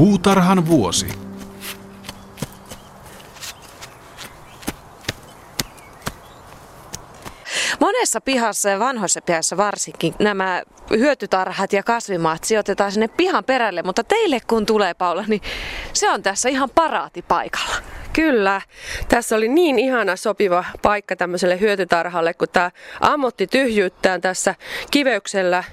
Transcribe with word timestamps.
Puutarhan 0.00 0.66
vuosi. 0.66 1.06
Monessa 7.80 8.20
pihassa 8.20 8.68
ja 8.68 8.78
vanhoissa 8.78 9.22
pihassa 9.22 9.56
varsinkin 9.56 10.14
nämä 10.18 10.62
hyötytarhat 10.90 11.72
ja 11.72 11.82
kasvimaat 11.82 12.44
sijoitetaan 12.44 12.92
sinne 12.92 13.08
pihan 13.08 13.44
perälle, 13.44 13.82
mutta 13.82 14.04
teille 14.04 14.38
kun 14.46 14.66
tulee 14.66 14.94
Paula, 14.94 15.24
niin 15.28 15.42
se 15.92 16.10
on 16.10 16.22
tässä 16.22 16.48
ihan 16.48 16.70
paraati 16.74 17.22
paikalla. 17.22 17.74
Kyllä. 18.12 18.60
Tässä 19.08 19.36
oli 19.36 19.48
niin 19.48 19.78
ihana 19.78 20.16
sopiva 20.16 20.64
paikka 20.82 21.16
tämmöiselle 21.16 21.60
hyötytarhalle, 21.60 22.34
kun 22.34 22.48
tämä 22.52 22.70
ammotti 23.00 23.46
tyhjyyttään 23.46 24.20
tässä 24.20 24.54
kiveyksellä 24.90 25.64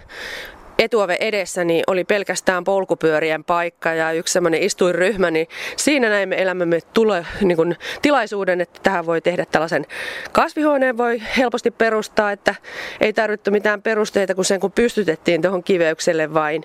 etuove 0.80 1.18
edessä 1.20 1.64
niin 1.64 1.84
oli 1.88 2.04
pelkästään 2.04 2.64
polkupyörien 2.64 3.43
paikka 3.43 3.93
ja 3.93 4.12
yksi 4.12 4.34
semmoinen 4.34 4.64
istuinryhmä, 4.64 5.32
niin 5.32 5.47
siinä 5.75 6.10
näimme 6.10 6.42
elämämme 6.42 6.79
tule, 6.93 7.25
niin 7.42 7.56
kuin 7.56 7.75
tilaisuuden, 8.01 8.61
että 8.61 8.79
tähän 8.84 9.06
voi 9.06 9.21
tehdä 9.21 9.46
tällaisen 9.46 9.86
kasvihuoneen 10.32 10.98
voi 10.98 11.21
helposti 11.37 11.71
perustaa, 11.71 12.32
että 12.32 12.56
ei 13.01 13.14
tarvittu 13.14 13.51
mitään 13.51 13.82
perusteita 13.82 14.36
kuin 14.36 14.46
sen 14.46 14.60
kun 14.60 14.71
pystytettiin 14.71 15.42
tuohon 15.42 15.64
kiveykselle 15.64 16.34
vain 16.34 16.64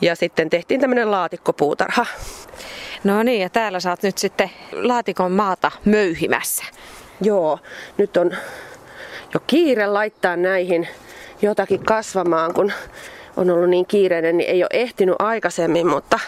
ja 0.00 0.16
sitten 0.16 0.50
tehtiin 0.50 0.80
tämmöinen 0.80 1.10
laatikkopuutarha. 1.10 2.06
No 3.04 3.22
niin, 3.22 3.42
ja 3.42 3.50
täällä 3.50 3.80
saat 3.80 4.02
nyt 4.02 4.18
sitten 4.18 4.50
laatikon 4.72 5.32
maata 5.32 5.70
möyhimässä. 5.84 6.64
Joo, 7.20 7.58
nyt 7.98 8.16
on 8.16 8.30
jo 9.34 9.40
kiire 9.46 9.86
laittaa 9.86 10.36
näihin 10.36 10.88
jotakin 11.42 11.84
kasvamaan, 11.84 12.54
kun 12.54 12.72
on 13.36 13.50
ollut 13.50 13.70
niin 13.70 13.86
kiireinen, 13.86 14.36
niin 14.36 14.50
ei 14.50 14.62
ole 14.62 14.68
ehtinyt 14.72 15.16
aikaisemmin, 15.18 15.86
mutta 15.86 16.18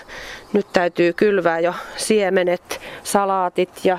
nyt 0.52 0.66
täytyy 0.72 1.12
kylvää 1.12 1.60
jo 1.60 1.74
siemenet, 1.96 2.80
salaatit 3.02 3.84
ja 3.84 3.98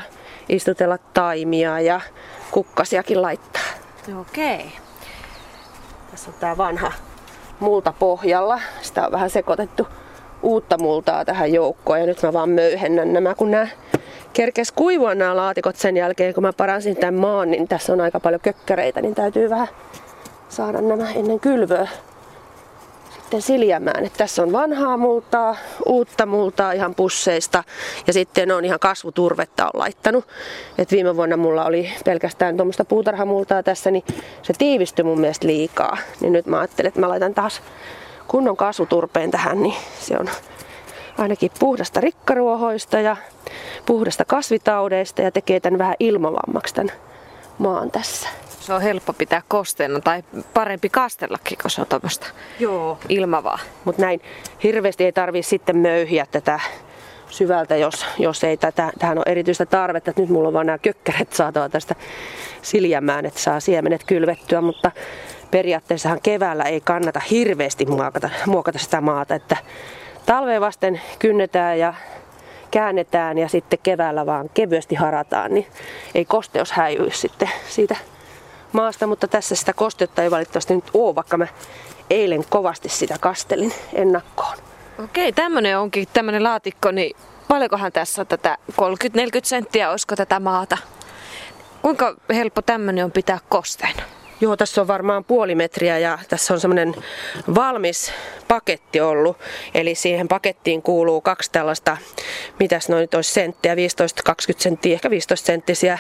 istutella 0.50 0.97
taimia 0.97 1.80
ja 1.80 2.02
kukkasiakin 2.52 3.22
laittaa. 3.22 3.64
Okei. 4.22 4.66
Tässä 6.11 6.30
on 6.30 6.36
tää 6.39 6.58
vanha 6.58 6.92
multa 7.59 7.94
pohjalla. 8.00 8.59
Sitä 8.81 9.06
on 9.06 9.11
vähän 9.11 9.30
sekoitettu 9.30 9.88
uutta 10.44 10.78
multaa 10.78 11.26
tähän 11.26 11.53
joukkoon 11.53 12.00
ja 12.00 12.05
nyt 12.05 12.23
mä 12.23 12.33
vaan 12.33 12.50
möyhennän 12.50 13.14
nämä, 13.14 13.36
kun 13.36 13.52
nämä 13.52 13.67
kerkes 14.33 14.72
kuivua 14.72 15.16
nämä 15.16 15.36
laatikot 15.36 15.76
sen 15.76 15.98
jälkeen, 15.98 16.33
kun 16.33 16.44
mä 16.44 16.53
paransin 16.53 16.98
tämän 16.98 17.14
maan, 17.14 17.52
niin 17.52 17.67
tässä 17.67 17.94
on 17.94 18.02
aika 18.02 18.20
paljon 18.20 18.42
kökkäreitä, 18.42 19.02
niin 19.02 19.16
täytyy 19.16 19.50
vähän 19.50 19.67
saada 20.50 20.81
nämä 20.81 21.11
ennen 21.11 21.39
kylvöä 21.39 21.88
sitten 23.30 23.41
siljämään. 23.41 24.05
Että 24.05 24.17
tässä 24.17 24.44
on 24.44 24.52
vanhaa 24.52 24.97
multaa, 24.97 25.55
uutta 25.85 26.25
multaa 26.25 26.72
ihan 26.72 26.95
pusseista 26.95 27.63
ja 28.08 28.13
sitten 28.13 28.52
on 28.52 28.66
ihan 28.66 28.80
kasvuturvetta 28.80 29.66
on 29.66 29.80
laittanut. 29.80 30.27
Et 30.77 30.91
viime 30.91 31.16
vuonna 31.16 31.38
mulla 31.38 31.66
oli 31.66 31.89
pelkästään 32.05 32.58
tuommoista 32.58 32.86
puutarhamultaa 32.86 33.63
tässä, 33.63 33.91
niin 33.91 34.03
se 34.41 34.53
tiivistyi 34.58 35.05
mun 35.05 35.19
mielestä 35.19 35.47
liikaa. 35.47 35.97
Niin 36.21 36.33
nyt 36.33 36.45
mä 36.45 36.59
ajattelin, 36.59 36.88
että 36.88 36.99
mä 36.99 37.09
laitan 37.09 37.33
taas 37.33 37.61
kunnon 38.27 38.58
kasvuturpeen 38.58 39.31
tähän, 39.31 39.64
niin 39.64 39.75
se 39.99 40.17
on 40.19 40.30
ainakin 41.17 41.52
puhdasta 41.59 42.02
rikkaruohoista 42.02 42.99
ja 42.99 43.17
puhdasta 43.86 44.25
kasvitaudeista 44.25 45.21
ja 45.21 45.31
tekee 45.31 45.59
tämän 45.59 45.77
vähän 45.77 45.95
ilmavammaksi 45.99 46.75
tämän 46.75 46.95
maan 47.58 47.91
tässä. 47.91 48.30
Se 48.59 48.73
on 48.73 48.81
helppo 48.81 49.13
pitää 49.13 49.41
kosteena 49.47 49.99
tai 49.99 50.23
parempi 50.53 50.89
kastellakin, 50.89 51.57
kun 51.61 51.71
se 51.71 51.81
on 51.81 51.88
tuommoista 51.88 52.27
Joo. 52.59 52.97
ilmavaa. 53.09 53.59
Mutta 53.85 54.02
näin 54.02 54.21
hirveästi 54.63 55.03
ei 55.03 55.11
tarvi 55.11 55.43
sitten 55.43 55.77
möyhiä 55.77 56.25
tätä 56.31 56.59
syvältä, 57.30 57.75
jos, 57.75 58.05
jos 58.17 58.43
ei 58.43 58.57
tätä, 58.57 58.91
tähän 58.99 59.17
ole 59.17 59.25
erityistä 59.27 59.65
tarvetta. 59.65 60.11
Et 60.11 60.17
nyt 60.17 60.30
mulla 60.30 60.47
on 60.47 60.53
vaan 60.53 60.65
nämä 60.65 60.77
kökkäret 60.77 61.33
saatava 61.33 61.69
tästä 61.69 61.95
siljämään, 62.61 63.25
että 63.25 63.39
saa 63.39 63.59
siemenet 63.59 64.03
kylvettyä, 64.03 64.61
mutta 64.61 64.92
periaatteessahan 65.52 66.19
keväällä 66.23 66.64
ei 66.64 66.81
kannata 66.81 67.21
hirveästi 67.31 67.86
muokata, 67.86 68.30
muokata 68.45 68.80
sitä 68.80 69.02
maata, 69.02 69.36
että 69.36 69.58
talveen 70.25 70.61
vasten 70.61 71.02
kynnetään 71.19 71.80
ja 71.80 71.93
käännetään 72.71 73.37
ja 73.37 73.49
sitten 73.49 73.80
keväällä 73.83 74.25
vaan 74.25 74.49
kevyesti 74.53 74.95
harataan, 74.95 75.53
niin 75.53 75.67
ei 76.15 76.25
kosteus 76.25 76.71
häivy 76.71 77.11
sitten 77.11 77.49
siitä 77.69 77.95
maasta, 78.73 79.07
mutta 79.07 79.27
tässä 79.27 79.55
sitä 79.55 79.73
kosteutta 79.73 80.23
ei 80.23 80.31
valitettavasti 80.31 80.75
nyt 80.75 80.91
ole, 80.93 81.15
vaikka 81.15 81.37
mä 81.37 81.47
eilen 82.09 82.45
kovasti 82.49 82.89
sitä 82.89 83.15
kastelin 83.19 83.73
ennakkoon. 83.93 84.57
Okei, 85.03 85.31
tämmönen 85.33 85.80
onkin 85.80 86.07
tämmönen 86.13 86.43
laatikko, 86.43 86.91
niin 86.91 87.15
paljonkohan 87.47 87.91
tässä 87.91 88.21
on 88.21 88.27
tätä 88.27 88.57
30-40 88.71 88.75
senttiä, 89.43 89.91
olisiko 89.91 90.15
tätä 90.15 90.39
maata? 90.39 90.77
Kuinka 91.81 92.15
helppo 92.30 92.61
tämmönen 92.61 93.05
on 93.05 93.11
pitää 93.11 93.39
kosteena? 93.49 94.03
Joo, 94.42 94.58
tässä 94.58 94.82
on 94.82 94.88
varmaan 94.88 95.23
puoli 95.23 95.55
metriä 95.55 95.98
ja 95.98 96.20
tässä 96.30 96.54
on 96.54 96.60
semmoinen 96.60 96.95
valmis 97.55 98.14
paketti 98.48 99.02
ollut. 99.02 99.38
Eli 99.73 99.95
siihen 99.95 100.27
pakettiin 100.27 100.82
kuuluu 100.82 101.22
kaksi 101.22 101.52
tällaista, 101.52 101.98
mitäs 102.60 102.89
noin 102.89 103.02
nyt 103.02 103.14
olisi 103.14 103.33
senttiä, 103.33 103.76
15-20 103.76 103.78
senttiä, 104.58 104.94
ehkä 104.94 105.10
15 105.10 105.45
senttisiä 105.45 105.99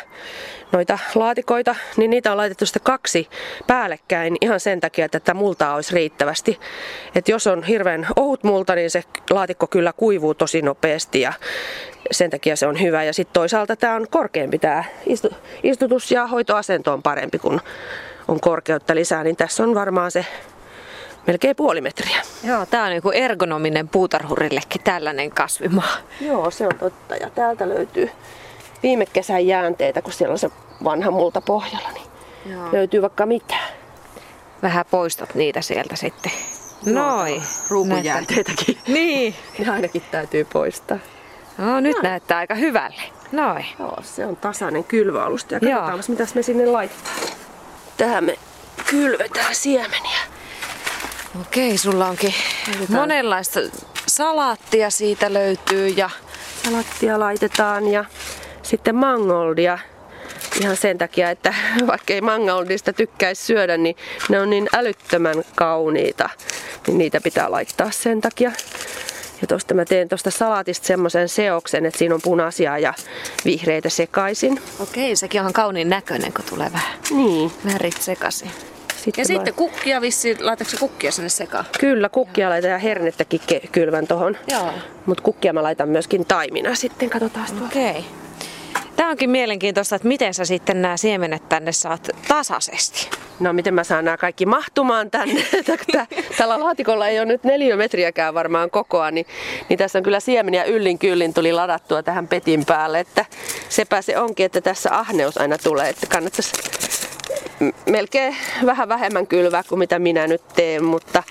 noita 0.71 0.99
laatikoita, 1.15 1.75
niin 1.97 2.09
niitä 2.09 2.31
on 2.31 2.37
laitettu 2.37 2.65
sitten 2.65 2.83
kaksi 2.83 3.29
päällekkäin 3.67 4.37
ihan 4.41 4.59
sen 4.59 4.79
takia, 4.79 5.05
että 5.05 5.19
tätä 5.19 5.33
multaa 5.33 5.75
olisi 5.75 5.95
riittävästi. 5.95 6.59
Et 7.15 7.27
jos 7.27 7.47
on 7.47 7.63
hirveän 7.63 8.07
ohut 8.15 8.43
multa, 8.43 8.75
niin 8.75 8.89
se 8.89 9.03
laatikko 9.29 9.67
kyllä 9.67 9.93
kuivuu 9.93 10.33
tosi 10.33 10.61
nopeasti 10.61 11.21
ja 11.21 11.33
sen 12.11 12.29
takia 12.29 12.55
se 12.55 12.67
on 12.67 12.81
hyvä. 12.81 13.03
Ja 13.03 13.13
sitten 13.13 13.33
toisaalta 13.33 13.75
tämä 13.75 13.95
on 13.95 14.07
korkeampi, 14.09 14.59
tämä 14.59 14.83
istutus 15.63 16.11
ja 16.11 16.27
hoitoasento 16.27 16.93
on 16.93 17.03
parempi, 17.03 17.39
kun 17.39 17.61
on 18.29 18.39
korkeutta 18.39 18.95
lisää, 18.95 19.23
niin 19.23 19.35
tässä 19.35 19.63
on 19.63 19.75
varmaan 19.75 20.11
se 20.11 20.25
melkein 21.27 21.55
puoli 21.55 21.81
metriä. 21.81 22.21
Joo, 22.43 22.65
tää 22.65 22.83
on 22.83 22.89
niinku 22.89 23.11
ergonominen 23.11 23.87
puutarhurillekin 23.87 24.81
tällainen 24.83 25.31
kasvimaa. 25.31 25.97
Joo, 26.21 26.51
se 26.51 26.65
on 26.65 26.75
totta. 26.79 27.15
Ja 27.15 27.29
täältä 27.29 27.69
löytyy 27.69 28.09
viime 28.83 29.05
kesän 29.05 29.47
jäänteitä, 29.47 30.01
kun 30.01 30.13
siellä 30.13 30.31
on 30.33 30.39
se 30.39 30.49
vanha 30.83 31.11
multa 31.11 31.41
pohjalla, 31.41 31.89
niin 31.91 32.07
Joo. 32.45 32.69
löytyy 32.71 33.01
vaikka 33.01 33.25
mitä. 33.25 33.55
Vähän 34.61 34.85
poistat 34.91 35.35
niitä 35.35 35.61
sieltä 35.61 35.95
sitten. 35.95 36.31
Noin. 36.85 37.43
Ruukujäänteitäkin. 37.69 38.77
Niin. 38.87 39.35
Ne 39.59 39.71
ainakin 39.71 40.03
täytyy 40.11 40.47
poistaa. 40.53 40.97
No, 41.57 41.79
nyt 41.79 41.95
no. 41.95 42.01
näyttää 42.01 42.37
aika 42.37 42.55
hyvälle. 42.55 43.01
Noin. 43.31 43.65
Joo, 43.79 43.97
se 44.01 44.25
on 44.25 44.35
tasainen 44.35 44.83
kylväalusta. 44.83 45.53
Ja 45.53 45.59
katsotaan, 45.59 46.03
mitä 46.07 46.25
me 46.35 46.41
sinne 46.41 46.65
laittaa. 46.65 47.13
Tähän 47.99 48.23
me 48.23 48.39
kylvetään 48.89 49.55
siemeniä. 49.55 50.19
Okei, 51.41 51.77
sulla 51.77 52.07
onkin 52.07 52.33
Laitetaan. 52.67 52.99
monenlaista 53.01 53.59
salaattia 54.07 54.89
siitä 54.89 55.33
löytyy 55.33 55.87
ja... 55.87 56.09
Salattia 56.63 57.19
laitetaan 57.19 57.87
ja 57.87 58.05
sitten 58.63 58.95
mangoldia 58.95 59.79
ihan 60.61 60.77
sen 60.77 60.97
takia, 60.97 61.29
että 61.29 61.53
vaikka 61.87 62.13
ei 62.13 62.21
mangoldista 62.21 62.93
tykkäisi 62.93 63.45
syödä, 63.45 63.77
niin 63.77 63.95
ne 64.29 64.41
on 64.41 64.49
niin 64.49 64.69
älyttömän 64.73 65.43
kauniita, 65.55 66.29
niin 66.87 66.97
niitä 66.97 67.21
pitää 67.21 67.51
laittaa 67.51 67.91
sen 67.91 68.21
takia. 68.21 68.51
Ja 69.41 69.47
tosta 69.47 69.73
mä 69.73 69.85
teen 69.85 70.09
tosta 70.09 70.31
salaatista 70.31 70.87
semmoisen 70.87 71.29
seoksen, 71.29 71.85
että 71.85 71.97
siinä 71.97 72.15
on 72.15 72.21
punaisia 72.23 72.77
ja 72.77 72.93
vihreitä 73.45 73.89
sekaisin. 73.89 74.61
Okei, 74.79 75.15
sekin 75.15 75.41
on 75.41 75.53
kauniin 75.53 75.89
näköinen, 75.89 76.33
kun 76.33 76.45
tulee 76.49 76.71
vähän 76.73 76.99
niin. 77.09 77.51
värit 77.73 78.01
sekaisin. 78.01 78.51
Sitten 79.03 79.21
ja 79.21 79.33
mä... 79.33 79.37
sitten 79.37 79.53
kukkia 79.53 80.01
vissiin, 80.01 80.45
laitatko 80.45 80.73
kukkia 80.79 81.11
sinne 81.11 81.29
sekaan? 81.29 81.65
Kyllä, 81.79 82.09
kukkia 82.09 82.43
Joo. 82.43 82.49
laitan 82.49 82.71
ja 82.71 82.77
hernettäkin 82.77 83.41
kylvän 83.71 84.07
tohon. 84.07 84.37
Mutta 85.05 85.23
kukkia 85.23 85.53
mä 85.53 85.63
laitan 85.63 85.89
myöskin 85.89 86.25
taimina 86.25 86.75
sitten, 86.75 87.09
katsotaan 87.09 87.47
Okei. 87.65 87.89
Okay. 87.89 88.03
Tämä 88.99 89.09
onkin 89.09 89.29
mielenkiintoista, 89.29 89.95
että 89.95 90.07
miten 90.07 90.33
sä 90.33 90.45
sitten 90.45 90.81
nämä 90.81 90.97
siemenet 90.97 91.49
tänne 91.49 91.71
saat 91.71 92.09
tasaisesti. 92.27 93.09
No 93.39 93.53
miten 93.53 93.73
mä 93.73 93.83
saan 93.83 94.05
nämä 94.05 94.17
kaikki 94.17 94.45
mahtumaan 94.45 95.11
tänne. 95.11 95.43
Tällä 96.37 96.59
laatikolla 96.59 97.07
ei 97.07 97.19
ole 97.19 97.25
nyt 97.25 97.43
neliömetriäkään 97.43 98.33
varmaan 98.33 98.69
kokoa, 98.69 99.11
niin, 99.11 99.25
niin 99.69 99.77
tässä 99.77 99.99
on 99.99 100.03
kyllä 100.03 100.19
siemeniä 100.19 100.63
yllin 100.63 100.99
kyllin 100.99 101.33
tuli 101.33 101.53
ladattua 101.53 102.03
tähän 102.03 102.27
petin 102.27 102.65
päälle. 102.65 102.99
Että 102.99 103.25
sepä 103.69 104.01
se 104.01 104.17
onkin, 104.17 104.45
että 104.45 104.61
tässä 104.61 104.97
ahneus 104.97 105.37
aina 105.37 105.57
tulee, 105.57 105.89
että 105.89 106.07
kannattaisi 106.07 106.51
melkein 107.85 108.35
vähän 108.65 108.89
vähemmän 108.89 109.27
kylvää 109.27 109.63
kuin 109.69 109.79
mitä 109.79 109.99
minä 109.99 110.27
nyt 110.27 110.41
teen, 110.55 110.83
mutta 110.83 111.23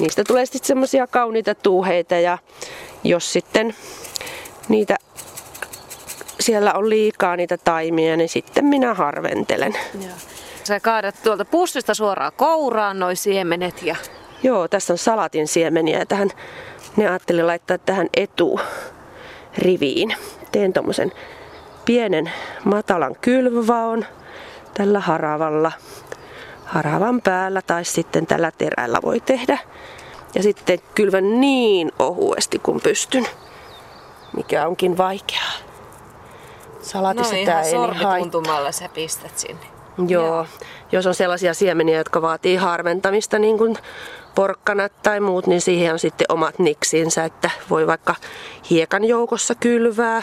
niistä 0.00 0.24
tulee 0.24 0.46
sitten 0.46 0.66
semmoisia 0.66 1.06
kauniita 1.06 1.54
tuuheita 1.54 2.14
ja 2.14 2.38
jos 3.04 3.32
sitten 3.32 3.74
niitä 4.68 4.96
siellä 6.44 6.74
on 6.74 6.90
liikaa 6.90 7.36
niitä 7.36 7.56
taimia, 7.56 8.16
niin 8.16 8.28
sitten 8.28 8.64
minä 8.64 8.94
harventelen. 8.94 9.74
Joo. 9.94 10.12
Sä 10.64 10.80
kaadat 10.80 11.14
tuolta 11.22 11.44
pussista 11.44 11.94
suoraan 11.94 12.32
kouraan 12.36 12.98
noi 12.98 13.16
siemenet 13.16 13.82
ja... 13.82 13.96
Joo, 14.42 14.68
tässä 14.68 14.92
on 14.92 14.98
salatin 14.98 15.48
siemeniä 15.48 15.98
ja 15.98 16.06
tähän 16.06 16.30
Ne 16.96 17.08
ajattelin 17.08 17.46
laittaa 17.46 17.78
tähän 17.78 18.08
eturiviin. 18.14 20.16
Teen 20.52 20.72
tommosen 20.72 21.12
pienen 21.84 22.32
matalan 22.64 23.16
kylvövaon 23.20 24.04
tällä 24.74 25.00
haravalla. 25.00 25.72
Haravan 26.64 27.22
päällä 27.22 27.62
tai 27.62 27.84
sitten 27.84 28.26
tällä 28.26 28.52
terällä 28.58 28.98
voi 29.04 29.20
tehdä. 29.20 29.58
Ja 30.34 30.42
sitten 30.42 30.78
kylvän 30.94 31.40
niin 31.40 31.92
ohuesti 31.98 32.58
kuin 32.58 32.80
pystyn, 32.80 33.26
mikä 34.36 34.66
onkin 34.66 34.98
vaikeaa. 34.98 35.43
Salatissa 36.84 37.36
no, 37.36 37.44
tää 37.44 37.62
ei 37.62 37.72
niin 37.72 38.72
sä 38.72 38.88
pistät 38.94 39.38
sinne. 39.38 39.66
Joo. 40.08 40.26
Joo. 40.26 40.46
Jos 40.92 41.06
on 41.06 41.14
sellaisia 41.14 41.54
siemeniä, 41.54 41.98
jotka 41.98 42.22
vaatii 42.22 42.56
harventamista, 42.56 43.38
niin 43.38 43.58
kuin 43.58 43.76
porkkanat 44.34 44.92
tai 45.02 45.20
muut, 45.20 45.46
niin 45.46 45.60
siihen 45.60 45.92
on 45.92 45.98
sitten 45.98 46.26
omat 46.28 46.58
niksinsä, 46.58 47.24
että 47.24 47.50
voi 47.70 47.86
vaikka 47.86 48.14
hiekan 48.70 49.04
joukossa 49.04 49.54
kylvää 49.54 50.22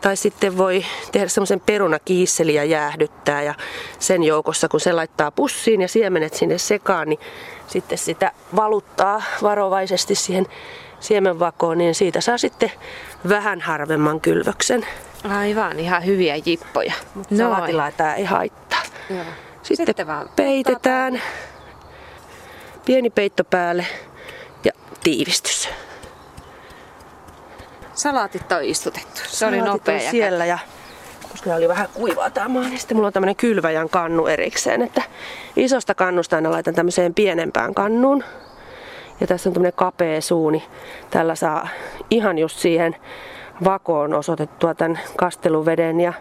tai 0.00 0.16
sitten 0.16 0.58
voi 0.58 0.84
tehdä 1.12 1.28
semmoisen 1.28 1.60
perunakiisseli 1.60 2.54
ja 2.54 2.64
jäähdyttää 2.64 3.42
ja 3.42 3.54
sen 3.98 4.22
joukossa, 4.22 4.68
kun 4.68 4.80
se 4.80 4.92
laittaa 4.92 5.30
pussiin 5.30 5.80
ja 5.80 5.88
siemenet 5.88 6.34
sinne 6.34 6.58
sekaan, 6.58 7.08
niin 7.08 7.20
sitten 7.66 7.98
sitä 7.98 8.32
valuttaa 8.56 9.22
varovaisesti 9.42 10.14
siihen 10.14 10.46
siemenvakoon, 11.04 11.78
niin 11.78 11.94
siitä 11.94 12.20
saa 12.20 12.38
sitten 12.38 12.72
vähän 13.28 13.60
harvemman 13.60 14.20
kylvöksen. 14.20 14.86
Aivan, 15.28 15.80
ihan 15.80 16.06
hyviä 16.06 16.36
jippoja. 16.46 16.92
Mutta 17.14 17.36
salatilla 17.36 17.92
tämä 17.92 18.14
ei 18.14 18.24
haittaa. 18.24 18.82
Joo. 19.10 19.24
Sitten, 19.62 19.86
sitten 19.86 20.06
vaan 20.06 20.30
peitetään. 20.36 21.22
Pieni 22.84 23.10
peitto 23.10 23.44
päälle 23.44 23.86
ja 24.64 24.72
tiivistys. 25.02 25.68
Salaatit 27.94 28.52
on 28.52 28.64
istutettu. 28.64 29.20
Se 29.24 29.36
Salaatit 29.36 29.60
oli 29.60 29.70
nopea 29.70 30.02
ja 30.02 30.10
siellä 30.10 30.46
ja 30.46 30.58
koska 31.30 31.54
oli 31.54 31.68
vähän 31.68 31.88
kuivaa 31.94 32.30
tämä 32.30 32.48
maa, 32.48 32.62
niin 32.62 32.78
sitten 32.78 32.96
mulla 32.96 33.06
on 33.06 33.12
tämmöinen 33.12 33.36
kylväjän 33.36 33.88
kannu 33.88 34.26
erikseen, 34.26 34.82
että 34.82 35.02
isosta 35.56 35.94
kannusta 35.94 36.36
aina 36.36 36.50
laitan 36.50 36.74
tämmöiseen 36.74 37.14
pienempään 37.14 37.74
kannuun. 37.74 38.24
Ja 39.20 39.26
tässä 39.26 39.48
on 39.48 39.52
tämmöinen 39.54 39.72
kapea 39.76 40.20
suuni. 40.20 40.64
Tällä 41.10 41.34
saa 41.34 41.68
ihan 42.10 42.38
just 42.38 42.58
siihen 42.58 42.96
vakoon 43.64 44.14
osoitettua 44.14 44.74
tämän 44.74 45.00
kasteluveden 45.16 46.00
ja 46.00 46.12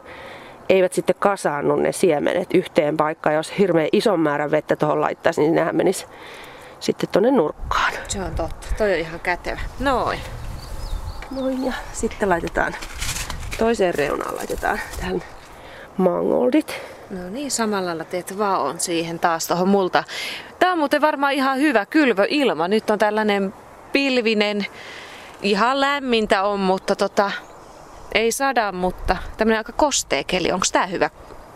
eivät 0.70 0.94
sitten 0.94 1.16
kasaannu 1.20 1.76
ne 1.76 1.92
siemenet 1.92 2.54
yhteen 2.54 2.98
paikkaan. 2.98 3.36
Jos 3.36 3.58
hirveän 3.58 3.90
ison 3.92 4.20
määrän 4.20 4.52
vettä 4.52 4.76
tuohon 4.76 5.02
laittaisi, 5.02 5.42
niin 5.42 5.56
nehän 5.56 5.76
menisi 5.76 6.06
sitten 6.80 7.10
tuonne 7.10 7.32
nurkkaan. 7.32 7.94
Se 8.08 8.22
on 8.22 8.36
totta. 8.36 8.68
Toi 8.78 8.94
on 8.94 9.00
ihan 9.00 9.20
kätevä. 9.20 9.60
Noin. 9.80 10.20
Noin 11.32 11.66
ja 11.66 11.74
sitten 11.94 12.30
laitetaan 12.30 12.76
toiseen 13.58 13.96
reunaan 13.96 14.36
laitetaan 14.36 14.80
tähän 15.00 15.24
mangoldit. 15.98 16.82
No 17.14 17.30
niin, 17.30 17.52
samalla 17.52 17.86
lailla 17.86 18.04
teet 18.04 18.38
vaon 18.38 18.80
siihen 18.80 19.20
taas 19.20 19.48
tuohon 19.48 19.68
multa. 19.68 20.04
Tää 20.60 20.72
on 20.72 20.78
muuten 20.78 21.02
varmaan 21.02 21.34
ihan 21.34 21.58
hyvä 21.58 21.86
kylvöilma. 21.86 22.68
Nyt 22.68 22.90
on 22.90 23.00
tällainen 23.00 23.54
pilvinen, 23.92 24.66
ihan 25.42 25.82
lämmintä 25.82 26.44
on, 26.44 26.60
mutta 26.60 26.96
tota, 26.96 27.32
ei 28.16 28.32
sada, 28.32 28.72
mutta 28.72 29.18
tämmöinen 29.38 29.58
aika 29.58 29.72
kostea 29.72 30.24
keli. 30.24 30.52
Onko 30.52 30.66
tää 30.72 30.86
hyvä 30.86 31.10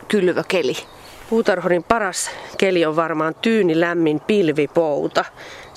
kylvökeli? 0.08 0.78
Puutarhurin 1.30 1.84
paras 1.84 2.32
keli 2.58 2.86
on 2.86 2.96
varmaan 2.96 3.36
tyyni 3.36 3.80
lämmin 3.80 4.20
pilvipouta. 4.20 5.26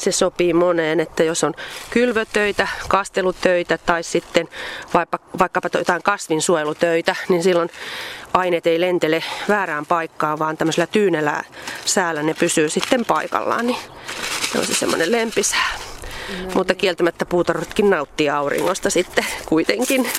Se 0.00 0.12
sopii 0.12 0.52
moneen, 0.52 1.00
että 1.00 1.24
jos 1.24 1.44
on 1.44 1.54
kylvötöitä, 1.90 2.68
kastelutöitä 2.88 3.78
tai 3.78 4.02
sitten 4.02 4.48
vaikka, 4.94 5.18
vaikkapa 5.38 5.68
jotain 5.74 6.02
kasvinsuojelutöitä, 6.02 7.16
niin 7.28 7.42
silloin 7.42 7.70
aineet 8.34 8.66
ei 8.66 8.80
lentele 8.80 9.24
väärään 9.48 9.86
paikkaan, 9.86 10.38
vaan 10.38 10.56
tämmöisellä 10.56 10.86
tyynellä 10.86 11.44
säällä 11.84 12.22
ne 12.22 12.34
pysyy 12.34 12.68
sitten 12.68 13.04
paikallaan. 13.04 13.66
Niin 13.66 13.78
se 14.52 14.58
on 14.58 14.66
se 14.66 14.74
semmoinen 14.74 15.12
lempisää. 15.12 15.70
No, 16.44 16.50
Mutta 16.54 16.74
kieltämättä 16.74 17.26
puutarhutkin 17.26 17.90
nauttii 17.90 18.30
auringosta 18.30 18.90
sitten 18.90 19.26
kuitenkin. 19.46 20.10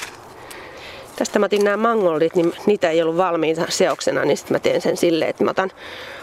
Tästä 1.16 1.40
mä 1.40 1.46
otin 1.46 1.64
nämä 1.64 1.78
mangollit, 1.78 2.36
niin 2.36 2.54
niitä 2.66 2.90
ei 2.90 3.02
ollut 3.02 3.18
valmiita 3.18 3.66
seoksena, 3.70 4.26
niin 4.26 4.38
sitten 4.38 4.56
mä 4.56 4.60
teen 4.60 4.82
sen 4.82 4.98
silleen, 4.98 5.30
että 5.30 5.44
mä 5.44 5.52
otan, 5.52 5.72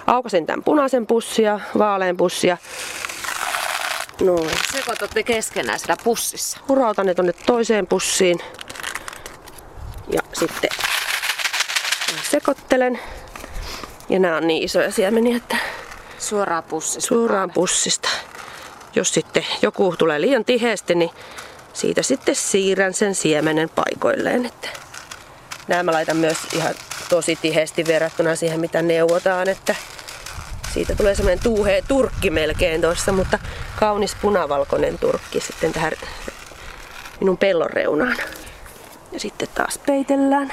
aukasen 0.06 0.46
tämän 0.46 0.64
punaisen 0.64 1.06
pussia, 1.06 1.60
vaalean 1.78 2.16
pussia. 2.16 2.56
Noin. 4.20 4.50
Sekoitatte 4.72 5.22
keskenään 5.22 5.78
siellä 5.78 5.96
pussissa. 6.04 6.58
Hurautan 6.68 7.06
ne 7.06 7.14
tonne 7.14 7.32
toiseen 7.32 7.86
pussiin. 7.86 8.38
Ja 10.12 10.22
sitten 10.32 10.70
sekoittelen. 12.30 13.00
Ja 14.08 14.18
nämä 14.18 14.36
on 14.36 14.46
niin 14.46 14.62
isoja 14.62 14.92
siemeniä, 14.92 15.36
että 15.36 15.56
suoraan 16.18 16.62
pussista. 16.62 17.08
Suoraan 17.08 17.50
pussista. 17.50 18.08
Jos 18.94 19.14
sitten 19.14 19.46
joku 19.62 19.94
tulee 19.98 20.20
liian 20.20 20.44
tiheesti, 20.44 20.94
niin 20.94 21.10
siitä 21.72 22.02
sitten 22.02 22.36
siirrän 22.36 22.94
sen 22.94 23.14
siemenen 23.14 23.68
paikoilleen. 23.68 24.46
Että 24.46 24.68
nämä 25.68 25.82
mä 25.82 25.92
laitan 25.92 26.16
myös 26.16 26.38
ihan 26.52 26.74
tosi 27.08 27.36
tiheesti 27.36 27.86
verrattuna 27.86 28.36
siihen, 28.36 28.60
mitä 28.60 28.82
neuvotaan, 28.82 29.48
että 29.48 29.74
siitä 30.74 30.94
tulee 30.94 31.14
semmoinen 31.14 31.44
tuuhea 31.44 31.82
turkki 31.88 32.30
melkein 32.30 32.80
tuossa, 32.80 33.12
mutta 33.12 33.38
kaunis 33.80 34.16
punavalkoinen 34.22 34.98
turkki 34.98 35.40
sitten 35.40 35.72
tähän 35.72 35.92
minun 37.20 37.36
pellon 37.36 37.70
reunaan. 37.70 38.16
Ja 39.12 39.20
sitten 39.20 39.48
taas 39.54 39.78
peitellään 39.86 40.52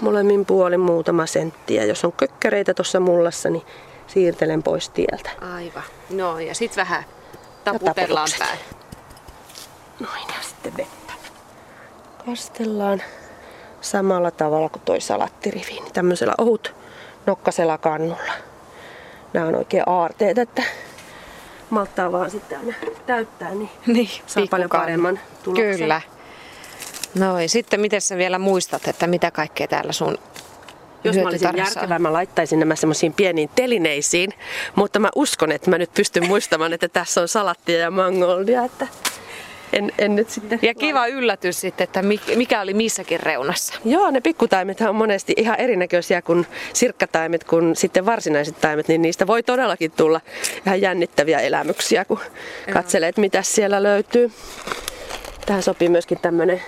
molemmin 0.00 0.46
puolin 0.46 0.80
muutama 0.80 1.26
senttiä. 1.26 1.84
Jos 1.84 2.04
on 2.04 2.12
kökkäreitä 2.12 2.74
tuossa 2.74 3.00
mullassa, 3.00 3.50
niin 3.50 3.66
siirtelen 4.06 4.62
pois 4.62 4.88
tieltä. 4.88 5.30
Aivan. 5.54 5.82
No 6.10 6.38
ja 6.38 6.54
sitten 6.54 6.84
vähän 6.84 7.04
taputellaan 7.64 8.28
päin. 8.38 8.58
Noin 10.00 10.28
ja 10.28 10.42
sitten 10.42 10.76
vettä. 10.76 11.12
Kastellaan 12.26 13.02
samalla 13.80 14.30
tavalla 14.30 14.68
kuin 14.68 14.82
toi 14.82 15.00
salattirivi, 15.00 15.80
niin 15.80 15.92
tämmöisellä 15.92 16.34
ohut 16.38 16.74
nokkasella 17.26 17.78
kannulla. 17.78 18.32
Nämä 19.32 19.46
on 19.46 19.54
oikein 19.54 19.82
aarteet, 19.86 20.38
että 20.38 20.62
malttaa 21.70 22.12
vaan 22.12 22.30
sitten 22.30 22.58
aina 22.58 22.74
täyttää, 23.06 23.54
niin, 23.54 23.70
niin 23.86 24.10
saa 24.26 24.46
paljon 24.50 24.70
paremman 24.70 25.20
tuloksen. 25.42 25.78
Kyllä. 25.78 26.00
Noin. 27.14 27.48
Sitten 27.48 27.80
miten 27.80 28.00
sä 28.00 28.16
vielä 28.16 28.38
muistat, 28.38 28.88
että 28.88 29.06
mitä 29.06 29.30
kaikkea 29.30 29.68
täällä 29.68 29.92
sun 29.92 30.18
jos 31.04 31.16
mä 31.16 31.22
olisin 31.22 31.56
järkevä, 31.56 31.98
mä 31.98 32.12
laittaisin 32.12 32.58
nämä 32.58 32.76
semmoisiin 32.76 33.12
pieniin 33.12 33.50
telineisiin, 33.54 34.32
mutta 34.74 34.98
mä 34.98 35.08
uskon, 35.14 35.52
että 35.52 35.70
mä 35.70 35.78
nyt 35.78 35.94
pystyn 35.94 36.26
muistamaan, 36.26 36.72
että 36.72 36.88
tässä 36.88 37.20
on 37.20 37.28
salattia 37.28 37.78
ja 37.78 37.90
mangoldia, 37.90 38.64
että 38.64 38.86
en, 39.72 39.92
en 39.98 40.16
nyt 40.16 40.30
sitten... 40.30 40.58
Ja 40.62 40.74
kiva 40.74 41.06
yllätys 41.06 41.60
sitten, 41.60 41.84
että 41.84 42.02
mikä 42.36 42.60
oli 42.60 42.74
missäkin 42.74 43.20
reunassa. 43.20 43.74
Joo, 43.84 44.10
ne 44.10 44.20
pikkutaimet 44.20 44.80
on 44.80 44.94
monesti 44.94 45.34
ihan 45.36 45.60
erinäköisiä 45.60 46.22
kuin 46.22 46.46
sirkkataimet, 46.72 47.44
kuin 47.44 47.76
sitten 47.76 48.06
varsinaiset 48.06 48.60
taimet, 48.60 48.88
niin 48.88 49.02
niistä 49.02 49.26
voi 49.26 49.42
todellakin 49.42 49.92
tulla 49.92 50.20
ihan 50.66 50.80
jännittäviä 50.80 51.40
elämyksiä, 51.40 52.04
kun 52.04 52.20
katselee, 52.72 53.08
että 53.08 53.20
mitä 53.20 53.42
siellä 53.42 53.82
löytyy. 53.82 54.32
Tähän 55.46 55.62
sopii 55.62 55.88
myöskin 55.88 56.18
tämmönen 56.22 56.62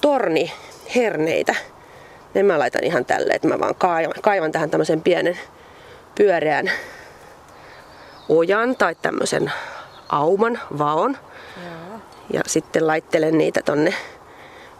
torni 0.00 0.52
herneitä. 0.96 1.54
Ne 2.34 2.42
mä 2.42 2.58
laitan 2.58 2.84
ihan 2.84 3.04
tälle, 3.04 3.32
että 3.32 3.48
mä 3.48 3.58
vaan 3.58 3.74
kaivan, 3.74 4.14
kaivan 4.22 4.52
tähän 4.52 4.70
tämmöisen 4.70 5.00
pienen 5.00 5.38
pyöreän 6.14 6.70
ojan 8.28 8.76
tai 8.76 8.94
tämmöisen 9.02 9.52
auman, 10.08 10.60
vaon. 10.78 11.16
Ja 12.32 12.40
sitten 12.46 12.86
laittelen 12.86 13.38
niitä 13.38 13.60
tonne 13.64 13.94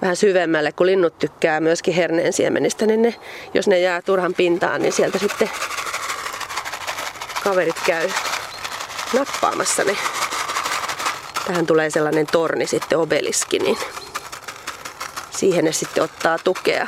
vähän 0.03 0.17
syvemmälle, 0.17 0.73
kun 0.73 0.87
linnut 0.87 1.19
tykkää 1.19 1.61
myöskin 1.61 1.95
herneen 1.95 2.33
siemenistä, 2.33 2.87
niin 2.87 3.03
ne, 3.03 3.15
jos 3.55 3.69
ne 3.69 3.81
jää 3.81 4.03
turhan 4.03 4.35
pintaan, 4.35 4.83
niin 4.83 4.93
sieltä 4.93 5.19
sitten 5.19 5.51
kaverit 7.45 7.81
käy 7.87 8.11
nappaamassa 9.13 9.85
ne. 9.85 9.97
Tähän 11.47 11.67
tulee 11.67 11.91
sellainen 11.91 12.27
torni 12.27 12.67
sitten 12.67 12.99
obeliski, 12.99 13.59
niin 13.59 13.79
siihen 15.31 15.65
ne 15.65 15.73
sitten 15.73 16.05
ottaa 16.05 16.39
tukea. 16.39 16.87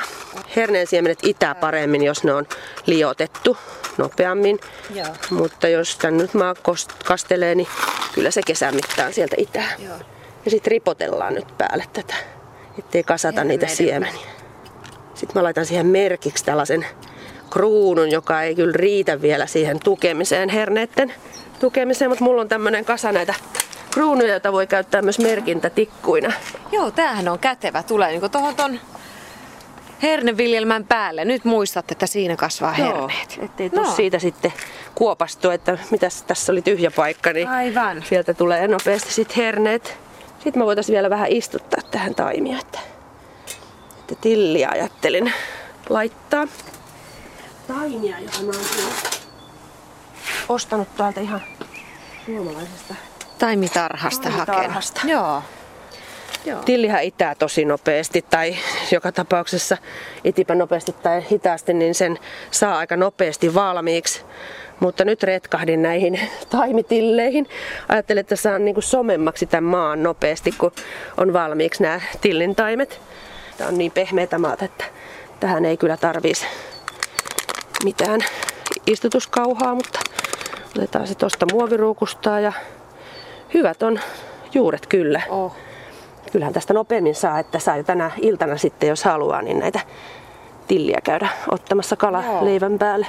Herneen 0.57 0.87
siemenet 0.87 1.19
itää 1.23 1.55
paremmin, 1.55 2.03
jos 2.03 2.25
ne 2.25 2.33
on 2.33 2.47
liotettu 2.87 3.57
nopeammin. 3.99 4.61
Joo. 4.95 5.07
Mutta 5.31 5.69
jos 5.69 5.97
tän 5.97 6.17
nyt 6.17 6.35
maa 6.35 6.55
kastelee, 7.05 7.55
niin 7.55 7.69
kyllä 8.15 8.31
se 8.31 8.41
kesän 8.47 8.75
mittaan 8.75 9.13
sieltä 9.13 9.37
itää. 9.39 9.73
Joo. 9.79 9.97
Ja 10.45 10.51
sitten 10.51 10.71
ripotellaan 10.71 11.35
nyt 11.35 11.59
päälle 11.59 11.85
tätä, 11.93 12.15
ettei 12.79 13.03
kasata 13.03 13.37
Herneiden 13.37 13.61
niitä 13.61 13.77
siemeniä. 13.77 14.31
Sitten 15.15 15.41
mä 15.41 15.43
laitan 15.43 15.67
siihen 15.67 15.87
merkiksi 15.87 16.45
tällaisen 16.45 16.87
kruunun, 17.51 18.11
joka 18.11 18.43
ei 18.43 18.55
kyllä 18.55 18.73
riitä 18.75 19.23
vielä 19.23 19.47
siihen 19.47 19.81
tukemiseen, 19.81 20.49
herneiden 20.49 21.15
tukemiseen, 21.61 22.11
mutta 22.11 22.25
mulla 22.25 22.41
on 22.41 22.49
tämmönen 22.49 22.85
kasa 22.85 23.13
näitä 23.13 23.35
kruunuja, 23.93 24.31
joita 24.31 24.53
voi 24.53 24.67
käyttää 24.67 25.03
myös 25.03 25.19
merkintätikkuina. 25.19 26.33
Joo, 26.73 26.91
tämähän 26.91 27.29
on 27.29 27.39
kätevä. 27.39 27.83
Tulee 27.83 28.11
niin 28.11 28.31
tuohon 28.31 28.57
ton 28.57 28.81
herneviljelmän 30.03 30.85
päälle. 30.85 31.25
Nyt 31.25 31.45
muistat, 31.45 31.93
että 31.93 32.07
siinä 32.07 32.37
kasvaa 32.37 32.73
herneet. 32.73 33.37
Joo, 33.37 33.45
ettei 33.45 33.69
no. 33.69 33.85
siitä 33.97 34.19
sitten 34.19 34.53
kuopastu, 34.95 35.51
että 35.51 35.79
mitäs 35.91 36.23
tässä 36.23 36.53
oli 36.53 36.63
tyhjä 36.63 36.91
paikka, 36.91 37.33
niin 37.33 37.49
Aivan. 37.49 38.03
sieltä 38.09 38.35
tulee 38.35 38.69
nopeasti 38.69 39.13
sitten 39.13 39.37
herneet. 39.37 39.99
Sitten 40.45 40.63
mä 40.63 40.67
voitaisiin 40.67 40.95
vielä 40.95 41.11
vähän 41.11 41.29
istuttaa 41.31 41.81
tähän 41.91 42.15
taimia, 42.15 42.59
että, 42.59 42.79
että 44.01 44.15
tilliä 44.21 44.69
ajattelin 44.69 45.33
laittaa. 45.89 46.47
Taimia, 47.69 48.19
jota 48.21 48.39
mä 48.43 48.53
oon 48.53 48.93
ostanut 50.49 50.89
täältä 50.97 51.21
ihan 51.21 51.43
suomalaisesta 52.27 52.95
taimitarhasta, 53.39 54.23
taimitarhasta. 54.23 55.01
hakenut. 55.01 55.23
Joo. 55.23 55.43
Joo. 56.45 56.63
Tillihän 56.63 57.03
itää 57.03 57.35
tosi 57.35 57.65
nopeasti 57.65 58.25
tai 58.31 58.57
joka 58.91 59.13
tapauksessa 59.13 59.77
itipä 60.25 60.55
nopeasti 60.55 60.93
tai 60.93 61.25
hitaasti, 61.31 61.75
niin 61.75 61.95
sen 61.95 62.19
saa 62.51 62.79
aika 62.79 62.97
nopeasti 62.97 63.55
valmiiksi. 63.55 64.23
Mutta 64.83 65.05
nyt 65.05 65.23
retkahdin 65.23 65.83
näihin 65.83 66.21
taimitilleihin. 66.51 67.49
Ajattelin, 67.89 68.21
että 68.21 68.37
saan 68.37 68.65
niin 68.65 68.83
somemmaksi 68.83 69.47
tämän 69.47 69.65
maan 69.65 70.03
nopeasti, 70.03 70.53
kun 70.59 70.73
on 71.17 71.33
valmiiksi 71.33 71.83
nämä 71.83 72.01
tillin 72.21 72.55
taimet. 72.55 73.01
Tämä 73.59 73.69
on 73.69 73.79
niin 73.79 73.93
pehmeitä 73.93 74.39
maata, 74.39 74.65
että 74.65 74.85
tähän 75.41 75.65
ei 75.65 75.77
kyllä 75.77 75.97
tarvitsisi 75.97 76.47
mitään 77.85 78.21
istutuskauhaa, 78.87 79.75
mutta 79.75 80.01
otetaan 80.77 81.07
se 81.07 81.15
tuosta 81.15 81.47
muoviruukusta 81.53 82.41
ja 82.41 82.53
hyvät 83.55 83.83
on 83.83 84.01
juuret 84.55 84.87
kyllä. 84.87 85.23
Oh 85.29 85.57
kyllähän 86.33 86.55
tästä 86.55 86.75
nopeammin 86.75 87.15
saa, 87.15 87.39
että 87.39 87.59
saa 87.59 87.77
jo 87.77 87.83
tänä 87.83 88.11
iltana 88.23 88.57
sitten, 88.57 88.89
jos 88.89 89.05
haluaa, 89.05 89.43
niin 89.43 89.59
näitä 89.59 89.81
tilliä 90.69 90.99
käydä 91.05 91.29
ottamassa 91.51 91.97
kala 91.97 92.23
Joo. 92.23 92.45
leivän 92.45 92.79
päälle. 92.79 93.07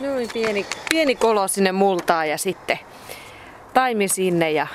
Noin 0.00 0.28
pieni, 0.32 0.66
pieni 0.90 1.14
kolo 1.14 1.48
sinne 1.48 1.72
multaa 1.72 2.24
ja 2.24 2.38
sitten 2.38 2.78
taimi 3.74 4.08
sinne 4.08 4.50
ja 4.50 4.66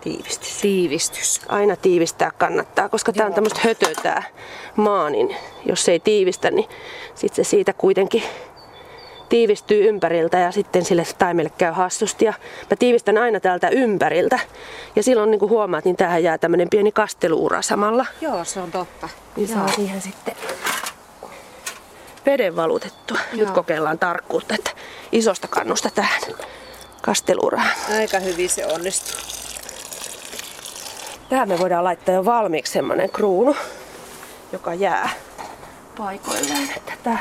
tiivistys. 0.00 0.60
tiivistys. 0.60 1.40
Aina 1.48 1.76
tiivistää 1.76 2.30
kannattaa, 2.38 2.88
koska 2.88 3.12
tämä 3.12 3.26
on 3.26 3.34
tämmöistä 3.34 3.60
hötötää 3.64 4.22
maa, 4.76 5.10
niin 5.10 5.36
jos 5.66 5.88
ei 5.88 6.00
tiivistä, 6.00 6.50
niin 6.50 6.68
sitten 7.14 7.44
se 7.44 7.48
siitä 7.50 7.72
kuitenkin 7.72 8.22
tiivistyy 9.28 9.88
ympäriltä 9.88 10.38
ja 10.38 10.52
sitten 10.52 10.84
sille 10.84 11.04
taimelle 11.18 11.50
käy 11.58 11.72
hassusti. 11.72 12.24
Ja 12.24 12.32
mä 12.70 12.76
tiivistän 12.78 13.18
aina 13.18 13.40
täältä 13.40 13.68
ympäriltä. 13.68 14.38
Ja 14.96 15.02
silloin 15.02 15.30
niin 15.30 15.38
kuin 15.38 15.50
huomaat, 15.50 15.84
niin 15.84 15.96
tähän 15.96 16.22
jää 16.22 16.38
tämmöinen 16.38 16.68
pieni 16.70 16.92
kasteluura 16.92 17.62
samalla. 17.62 18.06
Joo, 18.20 18.44
se 18.44 18.60
on 18.60 18.70
totta. 18.70 19.08
Niin 19.36 19.48
saa 19.48 19.68
siihen 19.68 20.00
sitten 20.00 20.34
veden 22.26 22.56
valutettua. 22.56 23.18
Joo. 23.32 23.40
Nyt 23.44 23.50
kokeillaan 23.54 23.98
tarkkuutta, 23.98 24.54
että 24.54 24.70
isosta 25.12 25.48
kannusta 25.48 25.90
tähän 25.94 26.20
kasteluuraan. 27.02 27.68
Aika 27.98 28.18
hyvin 28.18 28.50
se 28.50 28.66
onnistuu. 28.66 29.20
Tähän 31.28 31.48
me 31.48 31.58
voidaan 31.58 31.84
laittaa 31.84 32.14
jo 32.14 32.24
valmiiksi 32.24 32.72
semmonen 32.72 33.10
kruunu, 33.10 33.56
joka 34.52 34.74
jää 34.74 35.08
paikoilleen. 35.98 36.70
Että 36.76 36.92
tää 37.02 37.18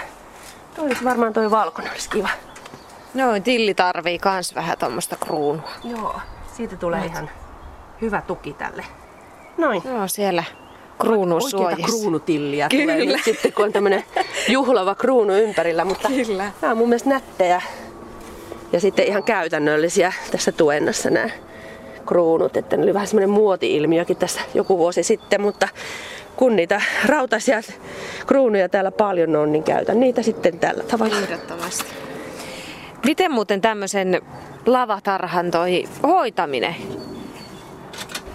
olisi 0.77 1.03
varmaan 1.03 1.33
toi 1.33 1.51
valkoinen 1.51 1.91
olisi 1.91 2.09
kiva. 2.09 2.29
Joo, 3.15 3.39
tilli 3.39 3.73
tarvii 3.73 4.19
kans 4.19 4.55
vähän 4.55 4.77
tuommoista 4.77 5.15
kruunua. 5.15 5.69
Joo, 5.83 6.21
siitä 6.57 6.75
tulee 6.75 6.99
Noit. 6.99 7.11
ihan 7.11 7.29
hyvä 8.01 8.21
tuki 8.21 8.53
tälle. 8.53 8.85
Noin. 9.57 9.81
Joo, 9.85 10.07
siellä 10.07 10.43
kruunu 10.99 11.41
suojassa. 11.41 11.85
kruunutilliä 11.85 12.69
Kyllä. 12.69 12.93
tulee 12.93 13.05
nyt 13.05 13.23
sitten, 13.23 13.53
kun 13.53 13.65
on 13.65 13.73
tämmönen 13.73 14.03
juhlava 14.49 14.95
kruunu 14.95 15.33
ympärillä. 15.33 15.85
Mutta 15.85 16.07
Kyllä. 16.07 16.51
nämä 16.61 16.71
on 16.71 16.77
mun 16.77 16.89
mielestä 16.89 17.09
nättejä 17.09 17.61
ja 18.73 18.79
sitten 18.79 19.07
ihan 19.07 19.23
käytännöllisiä 19.23 20.13
tässä 20.31 20.51
tuennassa 20.51 21.09
nämä 21.09 21.29
kruunut. 22.05 22.57
Että 22.57 22.77
ne 22.77 22.83
oli 22.83 22.93
vähän 22.93 23.07
semmoinen 23.07 23.29
muoti-ilmiökin 23.29 24.17
tässä 24.17 24.41
joku 24.53 24.77
vuosi 24.77 25.03
sitten, 25.03 25.41
mutta 25.41 25.67
kun 26.35 26.55
niitä 26.55 26.81
rautaisia 27.05 27.61
kruunuja 28.27 28.69
täällä 28.69 28.91
paljon 28.91 29.35
on, 29.35 29.51
niin 29.51 29.63
käytän 29.63 29.99
niitä 29.99 30.21
sitten 30.21 30.59
tällä 30.59 30.83
tavalla. 30.83 31.15
Ehdottomasti. 31.19 31.85
Miten 33.05 33.31
muuten 33.31 33.61
tämmöisen 33.61 34.21
lavatarhan 34.65 35.51
toi 35.51 35.83
hoitaminen? 36.03 36.75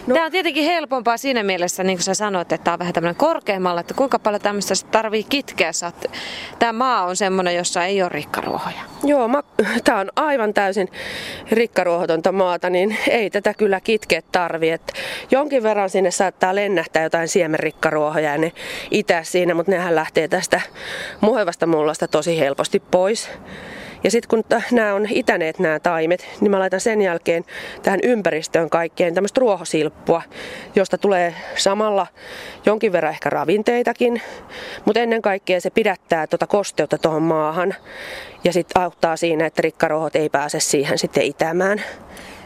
No. 0.09 0.15
Tämä 0.15 0.27
on 0.27 0.33
tietenkin 0.33 0.65
helpompaa 0.65 1.17
siinä 1.17 1.43
mielessä, 1.43 1.85
niin 1.85 1.99
kuin 1.99 2.05
sä 2.05 2.15
sanoit, 2.15 2.53
että 2.53 2.65
tämä 2.65 2.73
on 2.73 2.79
vähän 2.79 2.95
tämmöinen 2.95 3.17
korkeammalla, 3.17 3.81
että 3.81 3.95
kuinka 3.95 4.19
paljon 4.19 4.41
tämmöistä 4.43 4.75
tarvii 4.91 5.25
kitkeä. 5.25 5.71
Tämä 6.59 6.73
maa 6.73 7.05
on 7.05 7.17
semmoinen, 7.17 7.57
jossa 7.57 7.85
ei 7.85 8.03
ole 8.03 8.09
rikkaruohoja. 8.09 8.81
Joo, 9.05 9.29
ma- 9.29 9.43
tämä 9.85 10.01
on 10.01 10.11
aivan 10.17 10.55
täysin 10.55 10.89
rikkaruohotonta 11.51 12.33
maata, 12.33 12.71
niin 12.71 12.97
ei 13.09 13.31
tätä 13.31 13.55
kyllä 13.55 13.81
kitkeä 13.81 14.23
tarvi. 14.33 14.71
Et 14.71 14.93
jonkin 15.31 15.63
verran 15.63 15.91
sinne 15.91 16.11
saattaa 16.11 16.55
lennähtää 16.55 17.03
jotain 17.03 17.29
siemenrikkaruohoja 17.29 18.31
ja 18.31 18.39
ne 18.39 18.53
itää 18.91 19.25
siinä, 19.25 19.55
mutta 19.55 19.73
nehän 19.73 19.95
lähtee 19.95 20.29
tästä 20.29 20.61
muhevasta 21.21 21.67
mullasta 21.67 22.09
tosi 22.09 22.39
helposti 22.39 22.81
pois. 22.91 23.31
Ja 24.05 24.11
sitten 24.11 24.29
kun 24.29 24.61
nämä 24.73 24.95
on 24.95 25.07
itäneet 25.11 25.59
nämä 25.59 25.81
taimet, 25.81 26.27
niin 26.41 26.51
mä 26.51 26.59
laitan 26.59 26.81
sen 26.81 27.03
jälkeen 27.03 27.45
tähän 27.83 28.01
ympäristöön 28.03 28.71
kaikkeen 28.71 29.15
tämmöistä 29.15 29.41
ruohosilppua, 29.41 30.23
josta 30.75 30.99
tulee 30.99 31.35
samalla 31.57 32.07
jonkin 32.67 32.93
verran 32.93 33.13
ehkä 33.13 33.31
ravinteitakin, 33.31 34.23
mutta 34.85 35.01
ennen 35.01 35.23
kaikkea 35.23 35.61
se 35.61 35.71
pidättää 35.71 36.27
tuota 36.27 36.47
kosteutta 36.47 36.99
tuohon 36.99 37.23
maahan 37.23 37.75
ja 38.45 38.53
sitten 38.53 38.83
auttaa 38.83 39.17
siinä, 39.17 39.47
että 39.47 39.63
rikkarohot 39.63 40.17
ei 40.17 40.29
pääse 40.29 40.61
siihen 40.61 40.99
sitten 40.99 41.23
itämään. 41.23 41.83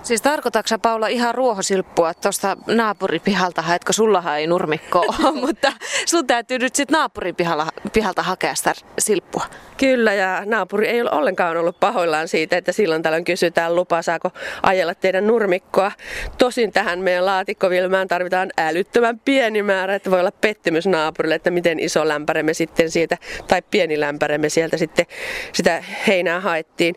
Siis 0.03 0.23
tarkoitatko 0.23 0.79
Paula 0.79 1.07
ihan 1.07 1.35
ruohosilppua 1.35 2.15
tuosta 2.15 2.57
naapuripihalta, 2.67 3.63
haetko 3.63 3.93
sullahan 3.93 4.39
ei 4.39 4.47
nurmikko 4.47 5.05
mutta 5.47 5.73
sun 6.07 6.27
täytyy 6.27 6.59
nyt 6.59 6.75
sitten 6.75 6.93
naapuripihalta 6.99 7.67
pihalta 7.93 8.23
hakea 8.23 8.55
sitä 8.55 8.73
silppua. 8.99 9.45
Kyllä 9.77 10.15
ja 10.15 10.43
naapuri 10.47 10.89
ei 10.89 11.03
ole 11.03 11.11
ollenkaan 11.11 11.57
ollut 11.57 11.81
pahoillaan 11.81 12.29
siitä, 12.29 12.57
että 12.57 12.73
silloin 12.73 13.03
tällöin 13.03 13.25
kysytään 13.25 13.77
lupa, 13.77 14.03
saako 14.03 14.31
ajella 14.63 14.95
teidän 14.95 15.27
nurmikkoa. 15.27 15.93
Tosin 16.39 16.73
tähän 16.73 16.99
meidän 16.99 17.27
laatikkovilmään 17.27 18.09
tarvitaan 18.09 18.51
älyttömän 18.59 19.19
pieni 19.19 19.63
määrä, 19.63 19.95
että 19.95 20.11
voi 20.11 20.21
olla 20.21 20.33
pettymys 20.41 20.87
naapurille, 20.87 21.35
että 21.35 21.51
miten 21.51 21.81
iso 21.81 22.09
lämpäre 22.09 22.43
me 22.43 22.55
sitten 22.55 22.91
siitä, 22.91 23.19
tai 23.49 23.63
pieni 23.71 24.01
lämpäre 24.01 24.39
me 24.39 24.49
sieltä 24.49 24.77
sitten 24.77 25.07
sitä 25.53 25.85
heinää 26.07 26.41
haettiin. 26.41 26.95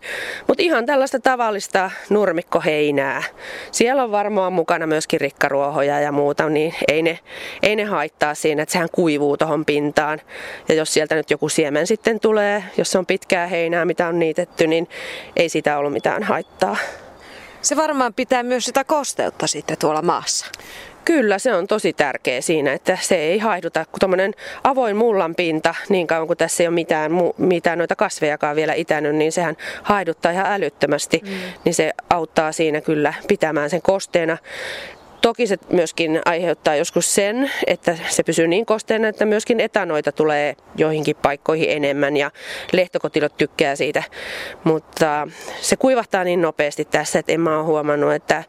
Mutta 0.48 0.64
ihan 0.64 0.86
tällaista 0.86 1.20
tavallista 1.20 1.92
nurmikkoheinää. 2.10 2.95
Siellä 3.72 4.04
on 4.04 4.12
varmaan 4.12 4.54
mukana 4.54 4.88
myöskin 4.88 5.22
rikkaruohoja 5.22 6.00
ja 6.00 6.12
muuta, 6.12 6.50
niin 6.50 6.75
ei 6.88 7.02
ne, 7.02 7.20
ei 7.64 7.75
ne 7.75 7.84
haittaa 7.84 8.36
siinä, 8.36 8.64
että 8.64 8.74
sehän 8.74 8.90
kuivuu 8.92 9.38
tuohon 9.38 9.66
pintaan. 9.66 10.22
Ja 10.70 10.75
jos 10.75 10.94
sieltä 10.94 11.16
nyt 11.16 11.32
joku 11.32 11.50
siemen 11.50 11.88
sitten 11.88 12.20
tulee, 12.20 12.64
jos 12.78 12.92
se 12.92 12.98
on 12.98 13.06
pitkää 13.06 13.48
heinää, 13.48 13.86
mitä 13.86 14.08
on 14.08 14.20
niitetty, 14.20 14.68
niin 14.68 14.88
ei 15.36 15.50
sitä 15.50 15.78
ollut 15.78 15.94
mitään 15.94 16.24
haittaa. 16.24 16.78
Se 17.62 17.75
varmaan 17.75 18.14
pitää 18.14 18.44
myös 18.44 18.66
sitä 18.66 18.84
kosteutta 18.84 19.48
sitten 19.48 19.78
tuolla 19.78 20.02
maassa. 20.02 20.46
Kyllä, 21.06 21.40
se 21.40 21.54
on 21.54 21.68
tosi 21.68 21.94
tärkeä 21.94 22.42
siinä, 22.42 22.74
että 22.74 22.98
se 23.02 23.16
ei 23.16 23.40
haihduta, 23.40 23.86
kun 23.86 24.00
tuommoinen 24.00 24.34
avoin 24.64 24.98
mullan 24.98 25.36
pinta, 25.36 25.76
niin 25.90 26.08
kauan 26.08 26.28
kuin 26.28 26.38
tässä 26.38 26.64
ei 26.64 26.68
ole 26.68 26.74
mitään, 26.74 27.12
mitään 27.38 27.78
noita 27.78 27.96
kasvejakaan 27.96 28.56
vielä 28.56 28.74
itänyt, 28.74 29.16
niin 29.16 29.32
sehän 29.32 29.58
haiduttaa 29.84 30.32
ihan 30.32 30.46
älyttömästi, 30.46 31.22
mm. 31.24 31.30
niin 31.66 31.74
se 31.74 31.92
auttaa 32.10 32.52
siinä 32.52 32.82
kyllä 32.82 33.14
pitämään 33.28 33.70
sen 33.70 33.82
kosteena. 33.82 34.38
Toki 35.25 35.48
se 35.48 35.58
myöskin 35.70 36.22
aiheuttaa 36.25 36.75
joskus 36.75 37.15
sen, 37.15 37.51
että 37.67 37.98
se 38.10 38.24
pysyy 38.24 38.48
niin 38.48 38.65
kosteena, 38.65 39.08
että 39.08 39.25
myöskin 39.25 39.60
etanoita 39.60 40.12
tulee 40.12 40.55
joihinkin 40.77 41.15
paikkoihin 41.15 41.70
enemmän 41.70 42.17
ja 42.17 42.32
lehtokotilot 42.72 43.38
tykkää 43.38 43.75
siitä. 43.75 44.03
Mutta 44.63 45.27
se 45.62 45.75
kuivahtaa 45.75 46.24
niin 46.24 46.41
nopeasti 46.41 46.86
tässä, 46.86 47.20
että 47.20 47.32
en 47.32 47.41
mä 47.41 47.58
ole 47.58 47.65
huomannut, 47.65 48.13
että, 48.13 48.44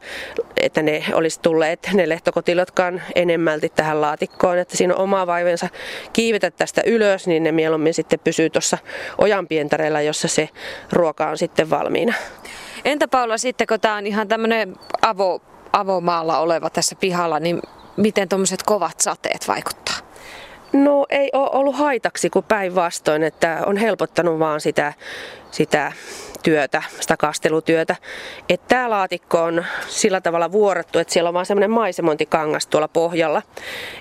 että 0.61 0.81
ne 0.81 1.03
olisi 1.13 1.39
tulleet 1.41 1.89
ne 1.93 2.09
lehtokotilotkaan 2.09 3.01
enemmälti 3.15 3.69
tähän 3.69 4.01
laatikkoon. 4.01 4.57
Että 4.57 4.77
siinä 4.77 4.95
on 4.95 5.01
oma 5.01 5.27
vaivensa 5.27 5.69
kiivetä 6.13 6.51
tästä 6.51 6.81
ylös, 6.85 7.27
niin 7.27 7.43
ne 7.43 7.51
mieluummin 7.51 7.93
sitten 7.93 8.19
pysyy 8.23 8.49
tuossa 8.49 8.77
ojanpientareella, 9.17 10.01
jossa 10.01 10.27
se 10.27 10.49
ruoka 10.91 11.29
on 11.29 11.37
sitten 11.37 11.69
valmiina. 11.69 12.13
Entä 12.85 13.07
Paula 13.07 13.37
sitten, 13.37 13.67
kun 13.67 13.79
tämä 13.79 13.95
on 13.95 14.07
ihan 14.07 14.27
tämmöinen 14.27 14.75
avo 15.01 15.41
avomaalla 15.73 16.39
oleva 16.39 16.69
tässä 16.69 16.95
pihalla, 16.95 17.39
niin 17.39 17.61
miten 17.97 18.29
tuommoiset 18.29 18.63
kovat 18.63 18.99
sateet 18.99 19.47
vaikuttaa? 19.47 19.95
No 20.73 21.05
ei 21.09 21.29
ole 21.33 21.49
ollut 21.51 21.75
haitaksi 21.75 22.29
kuin 22.29 22.45
päinvastoin, 22.45 23.23
että 23.23 23.63
on 23.65 23.77
helpottanut 23.77 24.39
vaan 24.39 24.61
sitä, 24.61 24.93
sitä 25.51 25.91
työtä, 26.47 26.83
sitä 26.99 27.17
kastelutyötä. 27.17 27.95
Että 28.49 28.67
tämä 28.67 28.89
laatikko 28.89 29.43
on 29.43 29.65
sillä 29.87 30.21
tavalla 30.21 30.51
vuorottu, 30.51 30.99
että 30.99 31.13
siellä 31.13 31.27
on 31.27 31.33
vaan 31.33 31.45
semmoinen 31.45 31.71
maisemointikangas 31.71 32.67
tuolla 32.67 32.87
pohjalla. 32.87 33.41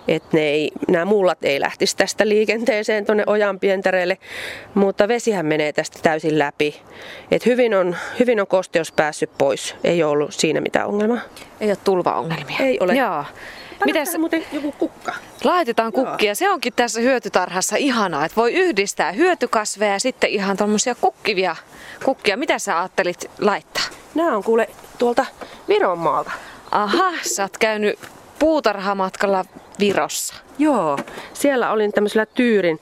Että 0.09 0.29
ne 0.33 0.41
ei, 0.41 0.73
nämä 0.89 1.05
mullat 1.05 1.45
ei 1.45 1.61
lähtisi 1.61 1.97
tästä 1.97 2.29
liikenteeseen 2.29 3.07
tuonne 3.07 3.25
ojan 3.27 3.61
pientareelle, 3.61 4.19
mutta 4.75 5.09
vesihän 5.09 5.47
menee 5.47 5.73
tästä 5.73 5.99
täysin 6.03 6.39
läpi. 6.39 6.81
Et 7.31 7.47
hyvin, 7.47 7.75
on, 7.75 7.97
hyvin 8.21 8.41
on 8.41 8.47
kosteus 8.47 8.93
päässyt 8.93 9.31
pois, 9.39 9.75
ei 9.85 10.03
ollut 10.03 10.35
siinä 10.35 10.61
mitään 10.61 10.87
ongelmaa. 10.87 11.21
Ei 11.61 11.69
ole 11.69 11.77
tulvaongelmia. 11.85 12.57
Ei 12.61 12.79
ole. 12.81 12.95
Joo. 12.95 13.25
Mitäs? 13.85 14.19
muuten 14.19 14.45
joku 14.53 14.73
kukka? 14.73 15.15
Laitetaan 15.45 15.93
kukkia. 15.93 16.35
Se 16.35 16.51
onkin 16.51 16.73
tässä 16.77 17.01
hyötytarhassa 17.01 17.77
ihanaa, 17.77 18.25
että 18.25 18.37
voi 18.37 18.55
yhdistää 18.55 19.13
hyötykasveja 19.13 19.93
ja 19.93 20.01
sitten 20.01 20.31
ihan 20.31 20.57
tuommoisia 20.57 20.95
kukkivia 20.95 21.57
kukkia. 22.05 22.37
Mitä 22.37 22.59
sä 22.59 22.79
ajattelit 22.79 23.31
laittaa? 23.39 23.85
Nämä 24.15 24.37
on 24.37 24.45
kuule 24.45 24.69
tuolta 24.99 25.27
Viron 25.69 25.99
maalta. 25.99 26.31
Aha, 26.71 27.13
sä 27.23 27.43
oot 27.43 27.59
käynyt 27.59 27.99
puutarhamatkalla 28.39 29.45
Virossa. 29.81 30.35
Joo, 30.59 30.99
siellä 31.33 31.71
olin 31.71 31.93
tämmöisellä 31.93 32.27
Tyyrin 32.27 32.81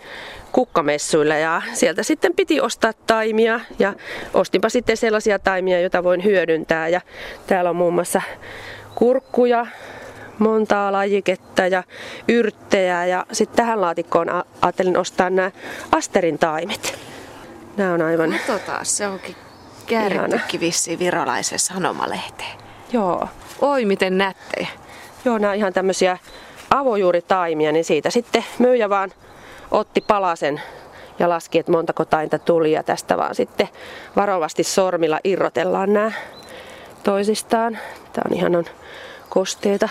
kukkamessuilla 0.53 1.35
ja 1.35 1.63
sieltä 1.73 2.03
sitten 2.03 2.35
piti 2.35 2.61
ostaa 2.61 2.93
taimia 3.07 3.61
ja 3.79 3.95
ostinpa 4.35 4.69
sitten 4.69 4.97
sellaisia 4.97 5.39
taimia, 5.39 5.81
joita 5.81 6.05
voin 6.05 6.25
hyödyntää 6.25 6.89
ja 6.89 7.01
täällä 7.47 7.71
on 7.71 7.77
muun 7.77 7.95
muassa 7.95 8.23
kurkkuja, 8.95 9.67
montaa 10.39 10.93
lajiketta 10.93 11.67
ja 11.67 11.83
yrttejä 12.29 13.07
ja 13.07 13.27
sitten 13.33 13.57
tähän 13.57 13.81
laatikkoon 13.81 14.27
ajattelin 14.63 14.97
ostaa 14.97 15.31
nämä 15.31 15.51
asterin 15.93 16.39
taimet. 16.39 16.99
Nämä 17.77 17.95
on 17.95 18.03
aivan... 18.03 18.31
Katsotaan, 18.47 18.87
se 18.87 19.07
onkin 19.07 19.37
käärittykin 19.87 20.61
vissiin 20.61 20.99
virolaisen 20.99 21.59
sanomalehteen. 21.59 22.59
Joo. 22.93 23.29
Oi, 23.61 23.85
miten 23.85 24.19
nättejä. 24.19 24.69
Joo, 25.25 25.39
nämä 25.39 25.51
on 25.51 25.57
ihan 25.57 25.73
tämmöisiä 25.73 26.19
avojuuritaimia, 26.71 27.73
niin 27.73 27.85
siitä 27.85 28.11
sitten 28.11 28.45
myyjä 28.59 28.89
vaan 28.89 29.13
otti 29.71 30.01
palasen 30.01 30.63
ja 31.19 31.29
laski, 31.29 31.59
että 31.59 31.73
montako 31.73 32.05
tainta 32.05 32.39
tuli 32.39 32.73
ja 32.73 32.83
tästä 32.83 33.17
vaan 33.17 33.35
sitten 33.35 33.69
varovasti 34.17 34.65
sormilla 34.65 35.21
irrotellaan 35.25 35.93
nämä 35.93 36.13
toisistaan. 37.03 37.79
Tämä 38.13 38.25
on 38.31 38.37
ihan 38.37 38.57
on 38.57 38.65
kosteita. 39.29 39.89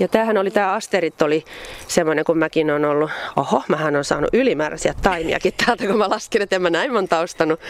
Ja 0.00 0.08
tämähän 0.08 0.38
oli, 0.38 0.50
tämä 0.50 0.72
asterit 0.72 1.22
oli 1.22 1.44
semmoinen, 1.88 2.24
kun 2.24 2.38
mäkin 2.38 2.70
on 2.70 2.84
ollut, 2.84 3.10
oho, 3.36 3.62
mähän 3.68 3.96
on 3.96 4.04
saanut 4.04 4.30
ylimääräisiä 4.32 4.94
taimiakin 5.02 5.52
täältä, 5.66 5.86
kun 5.86 5.98
mä 5.98 6.10
laskin, 6.10 6.42
että 6.42 6.56
en 6.56 6.62
mä 6.62 6.70
näin 6.70 6.92
monta 6.92 7.18
ostanut. 7.18 7.60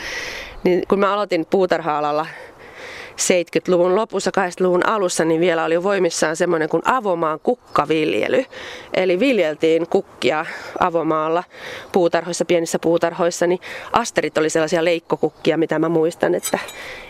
Niin 0.64 0.82
kun 0.88 0.98
mä 0.98 1.12
aloitin 1.12 1.46
puutarha-alalla 1.46 2.26
70-luvun 3.16 3.96
lopussa, 3.96 4.30
80-luvun 4.30 4.86
alussa, 4.86 5.24
niin 5.24 5.40
vielä 5.40 5.64
oli 5.64 5.82
voimissaan 5.82 6.36
semmoinen 6.36 6.68
kuin 6.68 6.82
avomaan 6.84 7.40
kukkaviljely. 7.42 8.44
Eli 8.94 9.20
viljeltiin 9.20 9.86
kukkia 9.88 10.46
avomaalla 10.78 11.44
puutarhoissa, 11.92 12.44
pienissä 12.44 12.78
puutarhoissa, 12.78 13.46
niin 13.46 13.60
asterit 13.92 14.38
oli 14.38 14.50
sellaisia 14.50 14.84
leikkokukkia, 14.84 15.58
mitä 15.58 15.78
mä 15.78 15.88
muistan, 15.88 16.34
että 16.34 16.58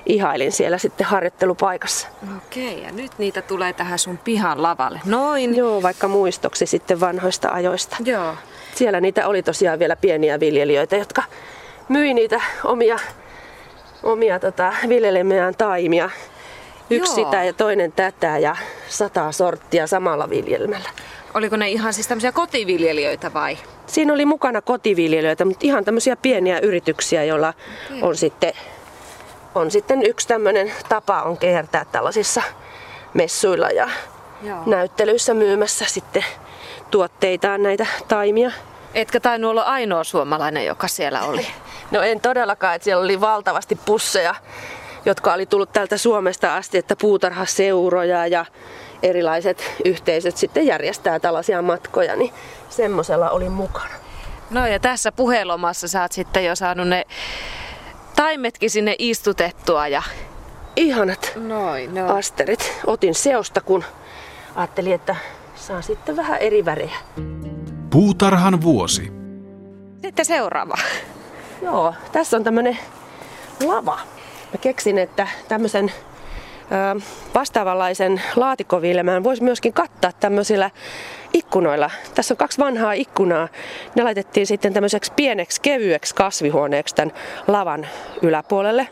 ihailin 0.07 0.53
siellä 0.53 0.79
sitten 0.79 1.07
harjoittelupaikassa. 1.07 2.09
Okei, 2.37 2.83
ja 2.83 2.93
nyt 2.93 3.13
niitä 3.19 3.43
tulee 3.43 3.73
tähän 3.73 3.99
sun 3.99 4.19
pihan 4.19 4.63
lavalle. 4.63 5.01
Noin. 5.05 5.57
Joo, 5.57 5.83
vaikka 5.83 6.09
muistoksi 6.09 6.67
sitten 6.67 7.01
vanhoista 7.01 7.49
ajoista. 7.49 7.97
Joo. 8.05 8.35
Siellä 8.75 9.01
niitä 9.01 9.29
oli 9.29 9.43
tosiaan 9.43 9.79
vielä 9.79 9.97
pieniä 9.97 10.41
viljelijöitä, 10.41 10.97
jotka 10.97 11.23
myi 11.89 12.15
niitä 12.15 12.41
omia 12.65 12.99
omia 14.03 14.41
tota, 14.41 14.73
viljelemiään 14.89 15.55
taimia. 15.59 16.11
Yksi 16.91 17.21
Joo. 17.21 17.25
sitä 17.27 17.45
ja 17.45 17.53
toinen 17.53 17.93
tätä 17.93 18.39
ja 18.39 18.57
sata 18.89 19.33
sorttia 19.33 19.87
samalla 19.87 20.31
viljelmällä. 20.31 20.89
Oliko 21.35 21.57
ne 21.57 21.69
ihan 21.69 21.93
siis 21.93 22.09
tämmöisiä 22.09 22.33
kotiviljelijöitä 22.33 23.33
vai? 23.35 23.59
Siinä 23.87 24.13
oli 24.13 24.25
mukana 24.25 24.63
kotiviljelijöitä, 24.63 25.45
mutta 25.45 25.67
ihan 25.67 25.85
tämmöisiä 25.85 26.17
pieniä 26.17 26.59
yrityksiä, 26.59 27.25
joilla 27.25 27.55
okay. 27.87 28.09
on 28.09 28.17
sitten, 28.17 28.53
on 29.55 29.71
sitten 29.71 30.03
yksi 30.03 30.29
tämmöinen 30.29 30.73
tapa 30.89 31.23
on 31.23 31.39
kiertää 31.39 31.85
tällaisissa 31.93 32.43
messuilla 33.15 33.69
ja 33.69 33.89
Joo. 34.43 34.63
näyttelyissä 34.67 35.35
myymässä 35.35 35.85
sitten 35.89 36.25
tuotteitaan 36.91 37.63
näitä 37.63 37.87
taimia. 38.09 38.51
Etkä 38.95 39.21
tainnut 39.21 39.51
olla 39.51 39.63
ainoa 39.63 40.05
suomalainen, 40.05 40.67
joka 40.67 40.89
siellä 40.89 41.23
oli. 41.23 41.47
No 41.91 42.03
en 42.03 42.21
todellakaan, 42.21 42.75
että 42.75 42.85
siellä 42.85 43.05
oli 43.05 43.21
valtavasti 43.21 43.79
pusseja, 43.87 44.35
jotka 45.05 45.33
oli 45.33 45.47
tullut 45.47 45.73
täältä 45.73 45.97
Suomesta 45.97 46.57
asti, 46.57 46.79
että 46.79 46.97
puutarhaseuroja 46.97 48.27
ja 48.27 48.47
erilaiset 49.03 49.73
yhteisöt 49.85 50.37
sitten 50.37 50.67
järjestää 50.67 51.21
tällaisia 51.21 51.63
matkoja, 51.63 52.17
niin 52.17 52.33
semmoisella 52.69 53.31
oli 53.31 53.49
mukana. 53.49 53.95
No 54.51 54.67
ja 54.67 54.81
tässä 54.81 55.13
puhelomassa 55.13 55.89
sä 55.89 56.03
oot 56.03 56.13
sitten 56.13 56.45
jo 56.45 56.57
saanut 56.57 56.89
ne 56.89 57.07
taimetkin 58.17 58.71
sinne 58.71 58.95
istutettua 58.99 59.89
ja... 59.89 60.03
Ihanat 60.77 61.33
Noin, 61.37 61.95
no. 61.95 62.17
asterit. 62.17 62.73
Otin 62.87 63.15
seosta, 63.15 63.61
kun 63.61 63.85
ajattelin, 64.57 64.93
että 64.93 65.17
saa 65.55 65.83
sitten 65.83 66.17
vähän 66.17 66.39
eri 66.39 66.65
värejä. 66.65 66.97
Puutarhan 67.91 68.63
vuosi. 68.63 69.13
Sitten 70.03 70.25
seuraava. 70.25 70.75
Joo, 71.63 71.95
tässä 72.13 72.37
on 72.37 72.45
tämmönen 72.45 72.79
lava. 73.67 73.99
Mä 74.53 74.59
keksin, 74.61 74.99
että 74.99 75.29
tämmöisen 75.49 75.93
ö, 76.97 77.01
vastaavanlaisen 77.35 78.23
laatikoviljelmään 78.37 79.25
voisi 79.25 79.43
myöskin 79.43 79.73
kattaa 79.73 80.13
tämmöisillä 80.13 80.71
ikkunoilla. 81.33 81.91
Tässä 82.15 82.35
on 82.35 82.39
kaksi 82.39 82.59
vanhaa 82.59 82.93
ikkunaa. 82.93 83.49
Ne 83.95 84.03
laitettiin 84.03 84.47
sitten 84.47 84.73
tämmöiseksi 84.73 85.13
pieneksi 85.17 85.61
kevyeksi 85.61 86.15
kasvihuoneeksi 86.15 86.95
tämän 86.95 87.15
lavan 87.47 87.87
yläpuolelle. 88.23 88.89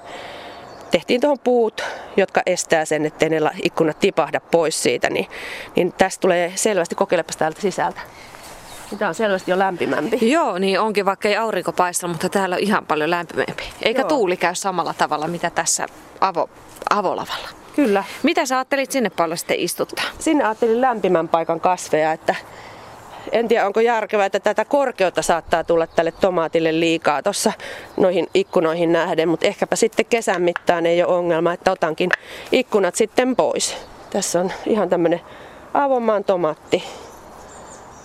Tehtiin 0.91 1.21
tuohon 1.21 1.39
puut, 1.45 1.85
jotka 2.17 2.43
estää 2.47 2.85
sen, 2.85 3.07
ettei 3.07 3.29
ne 3.29 3.41
ikkunat 3.63 4.01
tipahda 4.01 4.41
pois 4.41 4.83
siitä. 4.83 5.11
Niin, 5.11 5.27
niin 5.77 5.93
tästä 5.99 6.21
tulee 6.21 6.53
selvästi, 6.55 6.95
kokeilepas 6.95 7.37
täältä 7.37 7.61
sisältä. 7.61 8.01
Tämä 8.99 9.09
on 9.09 9.15
selvästi 9.15 9.51
jo 9.51 9.59
lämpimämpi. 9.59 10.31
Joo, 10.31 10.59
niin 10.59 10.81
onkin, 10.81 11.05
vaikka 11.05 11.29
ei 11.29 11.37
aurinko 11.37 11.73
paista, 11.73 12.09
mutta 12.09 12.29
täällä 12.29 12.55
on 12.55 12.63
ihan 12.63 12.87
paljon 12.87 13.11
lämpimämpi. 13.11 13.63
Eikä 13.83 14.01
Joo. 14.01 14.09
tuuli 14.09 14.37
käy 14.37 14.55
samalla 14.55 14.95
tavalla, 14.95 15.29
mitä 15.29 15.51
tässä 15.51 15.87
avo, 16.21 16.51
avolavalla. 16.91 17.49
Kyllä. 17.77 18.05
Mitä 18.23 18.47
sä 18.47 18.57
ajattelit 18.57 18.91
sinne 18.91 19.11
paljon 19.11 19.39
sitten 19.39 19.61
istuttaa? 19.61 20.05
Sinne 20.19 20.45
ajattelin 20.45 20.81
lämpimän 20.81 21.29
paikan 21.29 21.61
kasveja, 21.61 22.13
että 22.13 22.35
en 23.33 23.49
tiedä 23.49 23.67
onko 23.67 23.81
järkevää, 23.81 24.27
että 24.27 24.41
tätä 24.41 24.65
korkeutta 24.65 25.23
saattaa 25.23 25.65
tulla 25.65 25.87
tälle 25.87 26.13
tomaatille 26.13 26.81
liikaa 26.81 27.23
tuossa 27.23 27.53
noihin 27.97 28.27
ikkunoihin 28.35 28.93
nähden, 28.93 29.29
mutta 29.29 29.47
ehkäpä 29.47 29.77
sitten 29.77 30.07
kesän 30.07 30.43
mittaan 30.43 30.87
ei 30.87 31.03
ole 31.03 31.17
ongelma, 31.17 31.53
että 31.53 31.73
otankin 31.73 32.11
ikkunat 32.53 32.95
sitten 32.95 33.37
pois. 33.37 33.77
Tässä 34.11 34.41
on 34.41 34.53
ihan 34.67 34.89
tämmönen 34.89 35.21
avomaan 35.75 36.25
tomaatti 36.25 36.85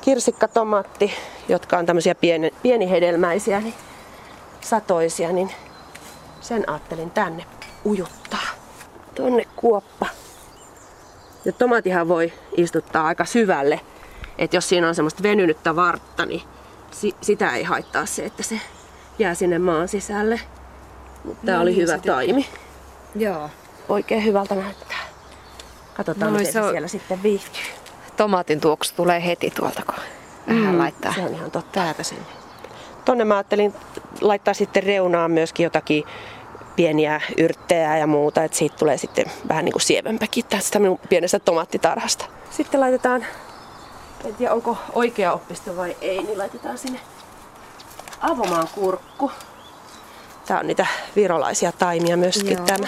kirsikkatomaatti, 0.06 1.14
jotka 1.48 1.78
on 1.78 1.86
tämmöisiä 1.86 2.16
pieni, 2.16 2.52
pienihedelmäisiä, 2.64 3.60
niin 3.60 3.74
satoisia, 4.62 5.32
niin 5.32 5.50
sen 6.42 6.70
ajattelin 6.70 7.12
tänne 7.12 7.46
ujuttaa. 7.86 8.48
Tonne 9.16 9.46
kuoppa. 9.56 10.06
Ja 11.46 11.52
tomaatihan 11.52 12.08
voi 12.08 12.34
istuttaa 12.58 13.06
aika 13.06 13.26
syvälle. 13.26 13.80
Että 14.38 14.58
jos 14.58 14.70
siinä 14.70 14.88
on 14.88 14.96
semmoista 14.96 15.24
venynyttä 15.24 15.76
vartta, 15.76 16.26
niin 16.26 16.42
si- 16.92 17.16
sitä 17.22 17.56
ei 17.56 17.64
haittaa 17.64 18.06
se, 18.06 18.26
että 18.26 18.44
se 18.44 18.62
jää 19.20 19.36
sinne 19.36 19.60
maan 19.60 19.88
sisälle. 19.88 20.40
Mutta 21.24 21.46
tää 21.46 21.56
no, 21.56 21.62
oli 21.62 21.72
niin, 21.72 21.82
hyvä 21.82 21.98
taimi. 21.98 22.46
Joo. 23.16 23.50
Oikein 23.90 24.26
hyvältä 24.26 24.56
näyttää. 24.56 24.98
Katsotaan, 25.94 26.34
no, 26.34 26.40
miten 26.40 26.54
se, 26.54 26.62
on... 26.62 26.72
siellä 26.72 26.88
sitten 26.88 27.24
viihtyy 27.24 27.83
tomaatin 28.18 28.62
tuoksu 28.62 28.94
tulee 28.96 29.26
heti 29.26 29.52
tuolta, 29.52 29.82
kun 29.86 30.04
vähän 30.48 30.76
mm, 30.76 30.80
laittaa. 30.80 31.14
Se 31.14 31.22
on 31.22 31.34
ihan 31.34 31.52
totta. 31.52 31.72
Täältä 31.72 32.04
sinne. 32.04 32.26
Tonne 33.06 33.24
mä 33.24 33.34
ajattelin 33.34 33.74
laittaa 34.22 34.54
sitten 34.54 34.84
reunaan 34.84 35.32
myöskin 35.32 35.64
jotakin 35.64 36.04
pieniä 36.76 37.22
yrttejä 37.38 37.98
ja 37.98 38.08
muuta, 38.08 38.44
että 38.44 38.58
siitä 38.58 38.76
tulee 38.78 38.98
sitten 38.98 39.26
vähän 39.48 39.66
niin 39.66 39.74
kuin 39.74 39.82
sievempäkin 39.82 40.46
tästä 40.46 40.80
minun 40.80 41.00
pienestä 41.10 41.40
tomaattitarhasta. 41.40 42.26
Sitten 42.50 42.80
laitetaan, 42.80 43.26
en 44.26 44.36
tiedä 44.36 44.54
onko 44.54 44.78
oikea 44.94 45.34
oppisto 45.34 45.78
vai 45.78 45.98
ei, 46.02 46.24
niin 46.24 46.38
laitetaan 46.38 46.78
sinne 46.78 47.00
avomaan 48.22 48.68
kurkku. 48.76 49.32
Tää 50.46 50.60
on 50.60 50.68
niitä 50.68 50.88
virolaisia 51.16 51.72
taimia 51.72 52.18
myöskin 52.18 52.58
Joo. 52.58 52.66
tämä. 52.66 52.88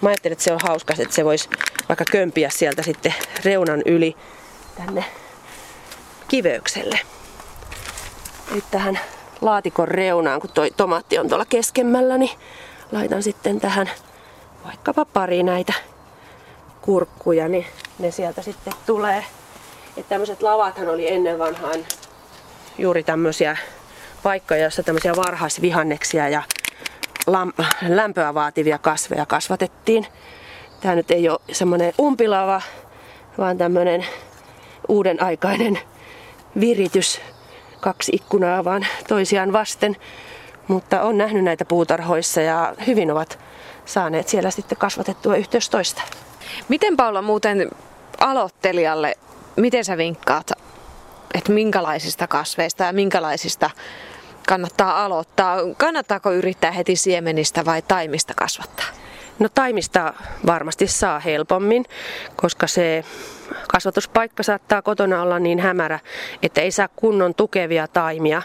Mä 0.00 0.08
ajattelin, 0.08 0.32
että 0.32 0.44
se 0.44 0.52
on 0.52 0.60
hauska, 0.62 0.94
että 0.98 1.14
se 1.14 1.24
voisi 1.24 1.48
vaikka 1.88 2.04
kömpiä 2.12 2.50
sieltä 2.50 2.82
sitten 2.82 3.14
reunan 3.44 3.82
yli 3.86 4.16
tänne 4.76 5.04
kiveykselle. 6.28 7.00
Eli 8.52 8.62
tähän 8.70 9.00
laatikon 9.40 9.88
reunaan, 9.88 10.40
kun 10.40 10.50
toi 10.50 10.70
tomaatti 10.76 11.18
on 11.18 11.28
tuolla 11.28 11.44
keskemmällä, 11.44 12.18
niin 12.18 12.30
laitan 12.92 13.22
sitten 13.22 13.60
tähän 13.60 13.90
vaikkapa 14.64 15.04
pari 15.04 15.42
näitä 15.42 15.72
kurkkuja, 16.80 17.48
niin 17.48 17.66
ne 17.98 18.10
sieltä 18.10 18.42
sitten 18.42 18.72
tulee. 18.86 19.24
Että 19.96 20.08
tämmöiset 20.08 20.42
lavathan 20.42 20.88
oli 20.88 21.12
ennen 21.12 21.38
vanhaan 21.38 21.86
juuri 22.78 23.02
tämmöisiä 23.02 23.56
paikkoja, 24.22 24.60
joissa 24.60 24.82
tämmöisiä 24.82 25.16
varhaisvihanneksia 25.16 26.28
ja 26.28 26.42
lämpöä 27.88 28.34
vaativia 28.34 28.78
kasveja 28.78 29.26
kasvatettiin. 29.26 30.06
Tämä 30.80 30.94
nyt 30.94 31.10
ei 31.10 31.28
ole 31.28 31.40
semmoinen 31.52 31.92
umpilava, 32.00 32.62
vaan 33.38 33.58
tämmöinen 33.58 34.06
uuden 34.90 35.22
aikainen 35.22 35.78
viritys. 36.60 37.20
Kaksi 37.80 38.12
ikkunaa 38.14 38.64
vaan 38.64 38.86
toisiaan 39.08 39.52
vasten. 39.52 39.96
Mutta 40.68 41.02
on 41.02 41.18
nähnyt 41.18 41.44
näitä 41.44 41.64
puutarhoissa 41.64 42.40
ja 42.40 42.74
hyvin 42.86 43.10
ovat 43.10 43.38
saaneet 43.84 44.28
siellä 44.28 44.50
sitten 44.50 44.78
kasvatettua 44.78 45.36
yhteys 45.36 45.70
toista. 45.70 46.02
Miten 46.68 46.96
Paula 46.96 47.22
muuten 47.22 47.70
aloittelijalle, 48.20 49.14
miten 49.56 49.84
sä 49.84 49.96
vinkkaat, 49.96 50.50
että 51.34 51.52
minkälaisista 51.52 52.26
kasveista 52.26 52.84
ja 52.84 52.92
minkälaisista 52.92 53.70
kannattaa 54.48 55.04
aloittaa? 55.04 55.56
Kannattaako 55.76 56.32
yrittää 56.32 56.70
heti 56.70 56.96
siemenistä 56.96 57.64
vai 57.64 57.82
taimista 57.82 58.34
kasvattaa? 58.36 58.99
No 59.40 59.48
taimista 59.54 60.14
varmasti 60.46 60.86
saa 60.86 61.20
helpommin, 61.20 61.84
koska 62.36 62.66
se 62.66 63.04
kasvatuspaikka 63.68 64.42
saattaa 64.42 64.82
kotona 64.82 65.22
olla 65.22 65.38
niin 65.38 65.58
hämärä, 65.58 65.98
että 66.42 66.60
ei 66.60 66.70
saa 66.70 66.88
kunnon 66.96 67.34
tukevia 67.34 67.88
taimia 67.88 68.42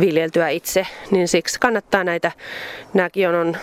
viljeltyä 0.00 0.48
itse, 0.48 0.86
niin 1.10 1.28
siksi 1.28 1.60
kannattaa 1.60 2.04
näitä, 2.04 2.32
nämäkin 2.94 3.28
on, 3.28 3.56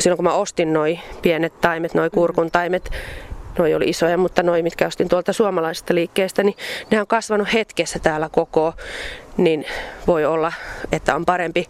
silloin 0.00 0.16
kun 0.16 0.24
mä 0.24 0.32
ostin 0.32 0.72
noi 0.72 0.98
pienet 1.22 1.60
taimet, 1.60 1.94
noi 1.94 2.10
kurkun 2.10 2.50
taimet, 2.50 2.90
noi 3.58 3.74
oli 3.74 3.88
isoja, 3.88 4.18
mutta 4.18 4.42
noi, 4.42 4.62
mitkä 4.62 4.86
ostin 4.86 5.08
tuolta 5.08 5.32
suomalaisesta 5.32 5.94
liikkeestä, 5.94 6.42
niin 6.42 6.56
ne 6.90 7.00
on 7.00 7.06
kasvanut 7.06 7.52
hetkessä 7.52 7.98
täällä 7.98 8.28
koko, 8.32 8.74
niin 9.36 9.64
voi 10.06 10.24
olla, 10.24 10.52
että 10.92 11.14
on 11.14 11.24
parempi 11.24 11.66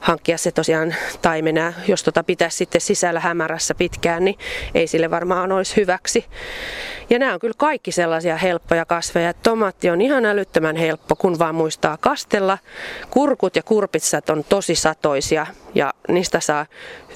hankkia 0.00 0.38
se 0.38 0.50
tosiaan 0.50 0.94
taimena. 1.22 1.72
Jos 1.88 2.02
tota 2.02 2.24
pitäisi 2.24 2.56
sitten 2.56 2.80
sisällä 2.80 3.20
hämärässä 3.20 3.74
pitkään, 3.74 4.24
niin 4.24 4.38
ei 4.74 4.86
sille 4.86 5.10
varmaan 5.10 5.52
olisi 5.52 5.76
hyväksi. 5.76 6.24
Ja 7.10 7.18
nämä 7.18 7.34
on 7.34 7.40
kyllä 7.40 7.54
kaikki 7.58 7.92
sellaisia 7.92 8.36
helppoja 8.36 8.84
kasveja. 8.84 9.34
Tomaatti 9.34 9.90
on 9.90 10.00
ihan 10.00 10.24
älyttömän 10.24 10.76
helppo, 10.76 11.16
kun 11.16 11.38
vaan 11.38 11.54
muistaa 11.54 11.96
kastella. 11.96 12.58
Kurkut 13.10 13.56
ja 13.56 13.62
kurpitsat 13.62 14.30
on 14.30 14.44
tosi 14.48 14.74
satoisia 14.74 15.46
ja 15.74 15.94
niistä 16.08 16.40
saa, 16.40 16.66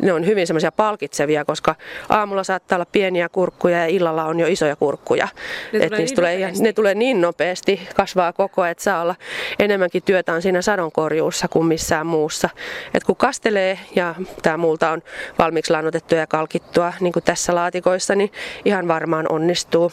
ne 0.02 0.12
on 0.12 0.26
hyvin 0.26 0.46
semmoisia 0.46 0.72
palkitsevia, 0.72 1.44
koska 1.44 1.74
aamulla 2.08 2.44
saattaa 2.44 2.76
olla 2.76 2.86
pieniä 2.92 3.28
kurkkuja 3.28 3.78
ja 3.78 3.86
illalla 3.86 4.24
on 4.24 4.40
jo 4.40 4.46
isoja 4.46 4.76
kurkkuja. 4.76 5.28
Ne, 5.72 5.88
tulee, 5.88 5.98
niin 5.98 6.14
tulee, 6.14 6.52
ne 6.60 6.72
tulee 6.72 6.94
niin 6.94 7.20
nopeasti, 7.20 7.88
kasvaa 7.96 8.32
koko, 8.32 8.64
että 8.64 8.84
saa 8.84 9.02
olla 9.02 9.14
enemmänkin 9.58 10.02
työtä 10.02 10.32
on 10.32 10.42
siinä 10.42 10.62
sadonkorjuussa 10.62 11.48
kuin 11.48 11.66
missään 11.66 12.06
muussa. 12.06 12.48
Et 12.94 13.04
kun 13.04 13.16
kastelee 13.16 13.78
ja 13.96 14.14
tämä 14.42 14.56
multa 14.56 14.90
on 14.90 15.02
valmiiksi 15.38 15.72
lannotettua 15.72 16.18
ja 16.18 16.26
kalkittua, 16.26 16.92
niin 17.00 17.12
kuin 17.12 17.24
tässä 17.24 17.54
laatikoissa, 17.54 18.14
niin 18.14 18.32
ihan 18.64 18.88
varmaan 18.88 19.26
onnistuu. 19.32 19.92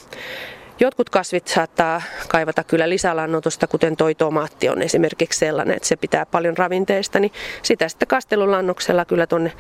Jotkut 0.80 1.10
kasvit 1.10 1.48
saattaa 1.48 2.02
kaivata 2.28 2.64
kyllä 2.64 2.90
lisälannotusta, 2.90 3.68
kuten 3.68 3.98
toi 3.98 4.16
tomaatti 4.16 4.70
on 4.70 4.82
esimerkiksi 4.82 5.40
sellainen, 5.40 5.76
että 5.76 5.88
se 5.88 5.96
pitää 5.96 6.26
paljon 6.26 6.58
ravinteista, 6.58 7.20
niin 7.20 7.32
sitä 7.62 7.90
sitten 7.90 8.08
kastelulannoksella 8.08 9.06
kyllä 9.06 9.28
tuonne 9.28 9.52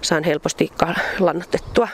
saan 0.00 0.24
helposti 0.24 0.70
lannotettua. 1.18 1.88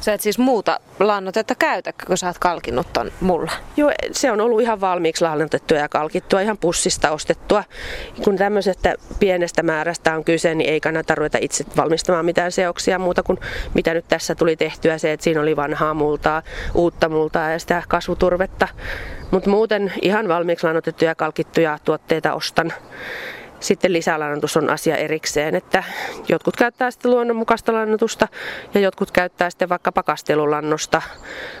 Sä 0.00 0.12
et 0.12 0.20
siis 0.20 0.38
muuta 0.38 0.80
lannotetta 1.00 1.54
käytä, 1.54 1.92
kun 2.06 2.18
sä 2.18 2.26
oot 2.26 2.38
kalkinut 2.38 2.92
ton 2.92 3.12
mulla? 3.20 3.52
Joo, 3.76 3.92
se 4.12 4.32
on 4.32 4.40
ollut 4.40 4.60
ihan 4.60 4.80
valmiiksi 4.80 5.24
lannotettua 5.24 5.78
ja 5.78 5.88
kalkittua, 5.88 6.40
ihan 6.40 6.58
pussista 6.58 7.10
ostettua. 7.10 7.64
Kun 8.24 8.36
tämmöisestä 8.36 8.94
pienestä 9.18 9.62
määrästä 9.62 10.16
on 10.16 10.24
kyse, 10.24 10.54
niin 10.54 10.70
ei 10.70 10.80
kannata 10.80 11.14
ruveta 11.14 11.38
itse 11.40 11.64
valmistamaan 11.76 12.24
mitään 12.24 12.52
seoksia 12.52 12.98
muuta 12.98 13.22
kuin 13.22 13.38
mitä 13.74 13.94
nyt 13.94 14.04
tässä 14.08 14.34
tuli 14.34 14.56
tehtyä 14.56 14.98
se, 14.98 15.12
että 15.12 15.24
siinä 15.24 15.40
oli 15.40 15.56
vanhaa 15.56 15.94
multaa, 15.94 16.42
uutta 16.74 17.08
multaa 17.08 17.50
ja 17.50 17.58
sitä 17.58 17.82
kasvuturvetta. 17.88 18.68
Mutta 19.30 19.50
muuten 19.50 19.92
ihan 20.02 20.28
valmiiksi 20.28 20.66
lannotettuja 20.66 21.10
ja 21.10 21.14
kalkittuja 21.14 21.78
tuotteita 21.84 22.34
ostan. 22.34 22.72
Sitten 23.64 23.92
lisälannotus 23.92 24.56
on 24.56 24.70
asia 24.70 24.96
erikseen, 24.96 25.54
että 25.54 25.84
jotkut 26.28 26.56
käyttää 26.56 26.90
sitten 26.90 27.10
luonnonmukaista 27.10 27.72
lannotusta 27.72 28.28
ja 28.74 28.80
jotkut 28.80 29.10
käyttää 29.10 29.50
sitten 29.50 29.68
vaikka 29.68 30.02
kastelulannosta. 30.02 31.02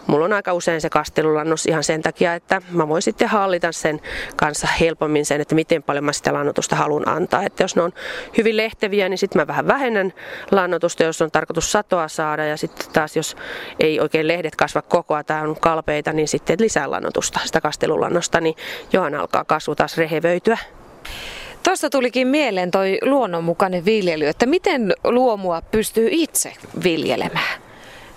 Mulla 0.06 0.24
on 0.24 0.32
aika 0.32 0.52
usein 0.52 0.80
se 0.80 0.90
kastelulannos 0.90 1.66
ihan 1.66 1.84
sen 1.84 2.02
takia, 2.02 2.34
että 2.34 2.62
mä 2.70 2.88
voin 2.88 3.02
sitten 3.02 3.28
hallita 3.28 3.72
sen 3.72 4.00
kanssa 4.36 4.68
helpommin 4.80 5.26
sen, 5.26 5.40
että 5.40 5.54
miten 5.54 5.82
paljon 5.82 6.04
mä 6.04 6.12
sitä 6.12 6.32
lannotusta 6.32 6.76
haluan 6.76 7.08
antaa. 7.08 7.42
Että 7.42 7.62
jos 7.62 7.76
ne 7.76 7.82
on 7.82 7.92
hyvin 8.38 8.56
lehteviä, 8.56 9.08
niin 9.08 9.18
sitten 9.18 9.42
mä 9.42 9.46
vähän 9.46 9.66
vähennän 9.66 10.12
lannotusta, 10.50 11.02
jos 11.02 11.22
on 11.22 11.30
tarkoitus 11.30 11.72
satoa 11.72 12.08
saada. 12.08 12.44
Ja 12.44 12.56
sitten 12.56 12.86
taas 12.92 13.16
jos 13.16 13.36
ei 13.80 14.00
oikein 14.00 14.28
lehdet 14.28 14.56
kasva 14.56 14.82
kokoa 14.82 15.24
tai 15.24 15.42
on 15.42 15.56
kalpeita, 15.60 16.12
niin 16.12 16.28
sitten 16.28 16.56
lisää 16.60 16.90
lannotusta, 16.90 17.40
sitä 17.44 17.60
kastelulannosta, 17.60 18.40
niin 18.40 18.54
johan 18.92 19.14
alkaa 19.14 19.44
kasvu 19.44 19.74
taas 19.74 19.98
rehevöityä. 19.98 20.58
Tuosta 21.64 21.90
tulikin 21.90 22.28
mieleen 22.28 22.70
toi 22.70 22.98
luonnonmukainen 23.02 23.84
viljely, 23.84 24.26
että 24.26 24.46
miten 24.46 24.92
luomua 25.04 25.62
pystyy 25.62 26.08
itse 26.10 26.52
viljelemään? 26.84 27.63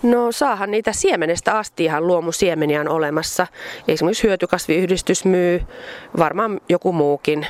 No 0.03 0.31
saahan 0.31 0.71
niitä 0.71 0.93
siemenestä 0.93 1.57
asti 1.57 1.83
ihan 1.83 2.07
luomusiemeniä 2.07 2.81
on 2.81 2.89
olemassa. 2.89 3.47
Esimerkiksi 3.87 4.27
hyötykasviyhdistys 4.27 5.25
myy, 5.25 5.61
varmaan 6.17 6.61
joku 6.69 6.93
muukin. 6.93 7.47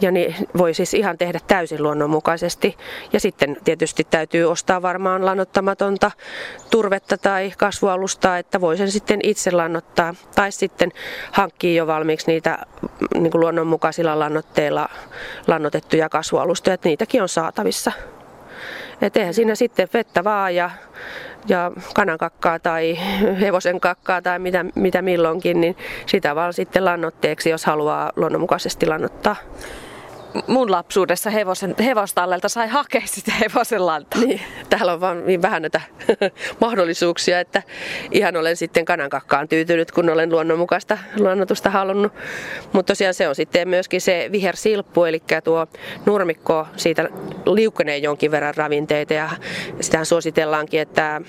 Ja 0.00 0.10
niin 0.10 0.34
voi 0.58 0.74
siis 0.74 0.94
ihan 0.94 1.18
tehdä 1.18 1.40
täysin 1.46 1.82
luonnonmukaisesti. 1.82 2.76
Ja 3.12 3.20
sitten 3.20 3.56
tietysti 3.64 4.06
täytyy 4.10 4.44
ostaa 4.44 4.82
varmaan 4.82 5.24
lannottamatonta 5.24 6.10
turvetta 6.70 7.18
tai 7.18 7.52
kasvualustaa, 7.58 8.38
että 8.38 8.60
voi 8.60 8.76
sen 8.76 8.90
sitten 8.90 9.20
itse 9.22 9.50
lannottaa. 9.50 10.14
Tai 10.34 10.52
sitten 10.52 10.92
hankkii 11.32 11.76
jo 11.76 11.86
valmiiksi 11.86 12.26
niitä 12.26 12.58
niin 13.14 13.30
kuin 13.30 13.40
luonnonmukaisilla 13.40 14.18
lannoitteilla 14.18 14.88
lannotettuja 15.46 16.08
kasvualustoja, 16.08 16.74
että 16.74 16.88
niitäkin 16.88 17.22
on 17.22 17.28
saatavissa. 17.28 17.92
Et 19.02 19.16
eihän 19.16 19.34
siinä 19.34 19.54
sitten 19.54 19.88
vettä 19.94 20.24
vaan 20.24 20.54
ja, 20.54 20.70
ja 21.48 21.70
kanankakkaa 21.94 22.58
tai 22.58 22.98
hevosen 23.40 23.80
kakkaa 23.80 24.22
tai 24.22 24.38
mitä, 24.38 24.64
mitä 24.74 25.02
milloinkin, 25.02 25.60
niin 25.60 25.76
sitä 26.06 26.34
vaan 26.34 26.52
sitten 26.52 26.84
lannotteeksi, 26.84 27.50
jos 27.50 27.64
haluaa 27.64 28.12
luonnonmukaisesti 28.16 28.86
lannottaa 28.86 29.36
mun 30.46 30.70
lapsuudessa 30.70 31.30
hevosen, 31.30 31.74
hevostallelta 31.84 32.48
sai 32.48 32.68
hakea 32.68 33.02
sitä 33.04 33.32
hevosen 33.40 33.86
lantaa. 33.86 34.20
Niin, 34.20 34.40
täällä 34.70 34.92
on 34.92 35.00
vaan 35.00 35.26
niin 35.26 35.42
vähän 35.42 35.62
näitä 35.62 35.80
mahdollisuuksia, 36.60 37.40
että 37.40 37.62
ihan 38.10 38.36
olen 38.36 38.56
sitten 38.56 38.84
kanankakkaan 38.84 39.48
tyytynyt, 39.48 39.92
kun 39.92 40.10
olen 40.10 40.30
luonnonmukaista 40.30 40.98
luonnotusta 41.18 41.70
halunnut. 41.70 42.12
Mutta 42.72 42.90
tosiaan 42.90 43.14
se 43.14 43.28
on 43.28 43.34
sitten 43.34 43.68
myöskin 43.68 44.00
se 44.00 44.28
vihersilppu, 44.32 45.04
eli 45.04 45.22
tuo 45.44 45.66
nurmikko, 46.06 46.66
siitä 46.76 47.08
liukenee 47.46 47.98
jonkin 47.98 48.30
verran 48.30 48.54
ravinteita 48.56 49.14
ja 49.14 49.30
sitä 49.80 50.04
suositellaankin, 50.04 50.80
että 50.80 51.20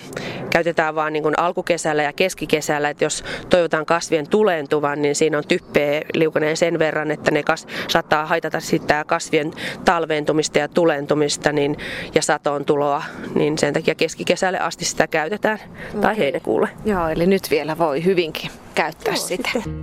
käytetään 0.49 0.95
vaan 0.95 1.13
niin 1.13 1.23
kuin 1.23 1.39
alkukesällä 1.39 2.03
ja 2.03 2.13
keskikesällä, 2.13 2.89
että 2.89 3.03
jos 3.03 3.23
toivotaan 3.49 3.85
kasvien 3.85 4.29
tuleentuvan, 4.29 5.01
niin 5.01 5.15
siinä 5.15 5.37
on 5.37 5.47
typpeä 5.47 6.01
liukenee 6.13 6.55
sen 6.55 6.79
verran, 6.79 7.11
että 7.11 7.31
ne 7.31 7.43
kas, 7.43 7.67
saattaa 7.87 8.25
haitata 8.25 8.59
sitten 8.59 8.94
estää 8.95 9.03
kasvien 9.03 9.53
talventumista 9.85 10.59
ja 10.59 10.67
tulentumista 10.67 11.51
niin, 11.51 11.77
ja 12.15 12.21
satoon 12.21 12.65
tuloa, 12.65 13.03
niin 13.35 13.57
sen 13.57 13.73
takia 13.73 13.95
keskikesälle 13.95 14.59
asti 14.59 14.85
sitä 14.85 15.07
käytetään 15.07 15.59
okay. 15.89 16.01
tai 16.01 16.17
heinäkuulle. 16.17 16.69
Joo, 16.85 17.07
eli 17.07 17.25
nyt 17.25 17.47
vielä 17.51 17.77
voi 17.77 18.05
hyvinkin 18.05 18.51
käyttää 18.75 19.13
Joo, 19.13 19.23
sitä. 19.23 19.49
Sitten. 19.53 19.73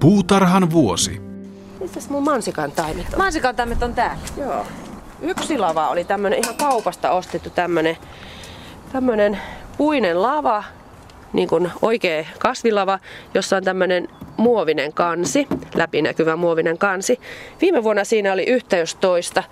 Puutarhan 0.00 0.70
vuosi. 0.70 1.20
Missä 1.80 2.00
mun 2.08 2.24
mansikan 2.24 2.72
taimet 2.72 3.06
on? 3.12 3.18
Mansikan 3.18 3.56
taimet 3.56 3.82
on 3.82 3.94
täällä. 3.94 4.22
Joo. 4.36 4.66
Yksi 5.22 5.58
lava 5.58 5.88
oli 5.88 6.04
tämmönen 6.04 6.38
ihan 6.44 6.54
kaupasta 6.54 7.10
ostettu 7.10 7.50
tämmönen, 7.50 7.96
tämmönen 8.92 9.40
puinen 9.76 10.22
lava, 10.22 10.64
niin 11.36 11.48
kuin 11.48 11.70
oikea 11.82 12.24
kasvilava, 12.38 12.98
jossa 13.34 13.56
on 13.56 13.64
tämmöinen 13.64 14.08
muovinen 14.36 14.92
kansi, 14.92 15.46
läpinäkyvä 15.74 16.36
muovinen 16.36 16.78
kansi. 16.78 17.20
Viime 17.60 17.82
vuonna 17.82 18.04
siinä 18.04 18.32
oli 18.32 18.44
yhteys 18.44 18.94
toista 18.94 19.42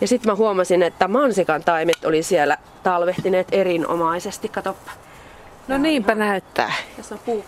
ja 0.00 0.08
sitten 0.08 0.32
mä 0.32 0.36
huomasin, 0.36 0.82
että 0.82 1.08
mansikan 1.08 1.64
taimet 1.64 2.04
oli 2.04 2.22
siellä 2.22 2.56
talvehtineet 2.82 3.48
erinomaisesti. 3.52 4.48
Katoppa. 4.48 4.90
No 5.68 5.78
niinpä 5.78 6.14
näyttää. 6.14 6.72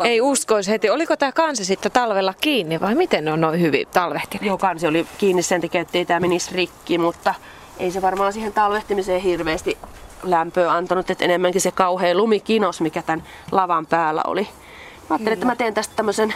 Ei 0.05 0.21
uskoisi 0.21 0.71
heti. 0.71 0.91
Oliko 0.91 1.17
tämä 1.17 1.33
kansi 1.33 1.65
sitten 1.65 1.93
talvella 1.93 2.35
kiinni 2.41 2.81
vai 2.81 2.95
miten 2.95 3.25
ne 3.25 3.33
on 3.33 3.41
noin 3.41 3.61
hyvin 3.61 3.87
talvehtineet? 3.93 4.47
Joo, 4.47 4.59
kansi 4.59 4.87
oli 4.87 5.07
kiinni 5.19 5.43
sen 5.43 5.61
takia, 5.61 5.81
ettei 5.81 6.05
tämä 6.05 6.21
menisi 6.21 6.55
rikki, 6.55 6.99
mutta 6.99 7.35
ei 7.79 7.91
se 7.91 8.03
varmaan 8.03 8.33
siihen 8.33 8.53
talvehtimiseen 8.53 9.21
hirveästi 9.21 9.79
lämpöä 10.23 10.73
antanut, 10.73 11.11
että 11.11 11.25
enemmänkin 11.25 11.61
se 11.61 11.71
kauhea 11.71 12.15
lumikinos, 12.15 12.81
mikä 12.81 13.03
tämän 13.03 13.25
lavan 13.53 13.87
päällä 13.87 14.23
oli. 14.27 14.43
Mä 14.43 15.07
ajattelin, 15.11 15.33
että 15.33 15.47
mä 15.47 15.57
teen 15.57 15.75
tästä 15.75 15.97
tämmöisen 15.97 16.35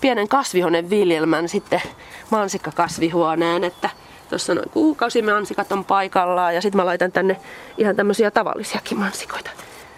pienen 0.00 0.28
kasvihuoneen 0.28 0.90
viljelmän 0.90 1.48
sitten 1.48 1.82
mansikkakasvihuoneen, 2.30 3.64
että 3.64 3.90
tuossa 4.28 4.54
noin 4.54 4.70
kuukausimansikat 4.70 5.72
on 5.72 5.84
paikallaan 5.84 6.54
ja 6.54 6.62
sitten 6.62 6.76
mä 6.76 6.86
laitan 6.86 7.12
tänne 7.12 7.36
ihan 7.78 7.96
tämmöisiä 7.96 8.30
tavallisiakin 8.30 8.98
mansikoita. 8.98 9.50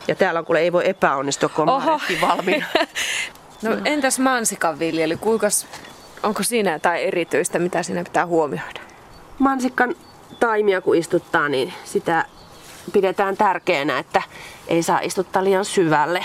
Ja 0.09 0.15
täällä 0.15 0.41
on 0.41 0.47
kuule 0.47 0.61
ei 0.61 0.73
voi 0.73 0.89
epäonnistua, 0.89 1.49
kun 1.49 1.69
on 1.69 1.83
valmiina. 2.21 2.67
no, 3.63 3.71
no 3.75 3.77
entäs 3.85 4.19
mansikan 4.19 4.79
viljely, 4.79 5.17
kuinka, 5.17 5.47
onko 6.23 6.43
siinä 6.43 6.73
jotain 6.73 7.03
erityistä, 7.03 7.59
mitä 7.59 7.83
siinä 7.83 8.05
pitää 8.05 8.27
huomioida? 8.27 8.81
Mansikkan 9.39 9.95
taimia 10.41 10.81
kun 10.81 10.97
istuttaa, 10.97 11.49
niin 11.49 11.73
sitä 11.85 12.25
pidetään 12.93 13.37
tärkeänä, 13.37 13.99
että 13.99 14.23
ei 14.69 14.83
saa 14.83 15.01
istuttaa 15.01 15.45
liian 15.45 15.65
syvälle. 15.65 16.25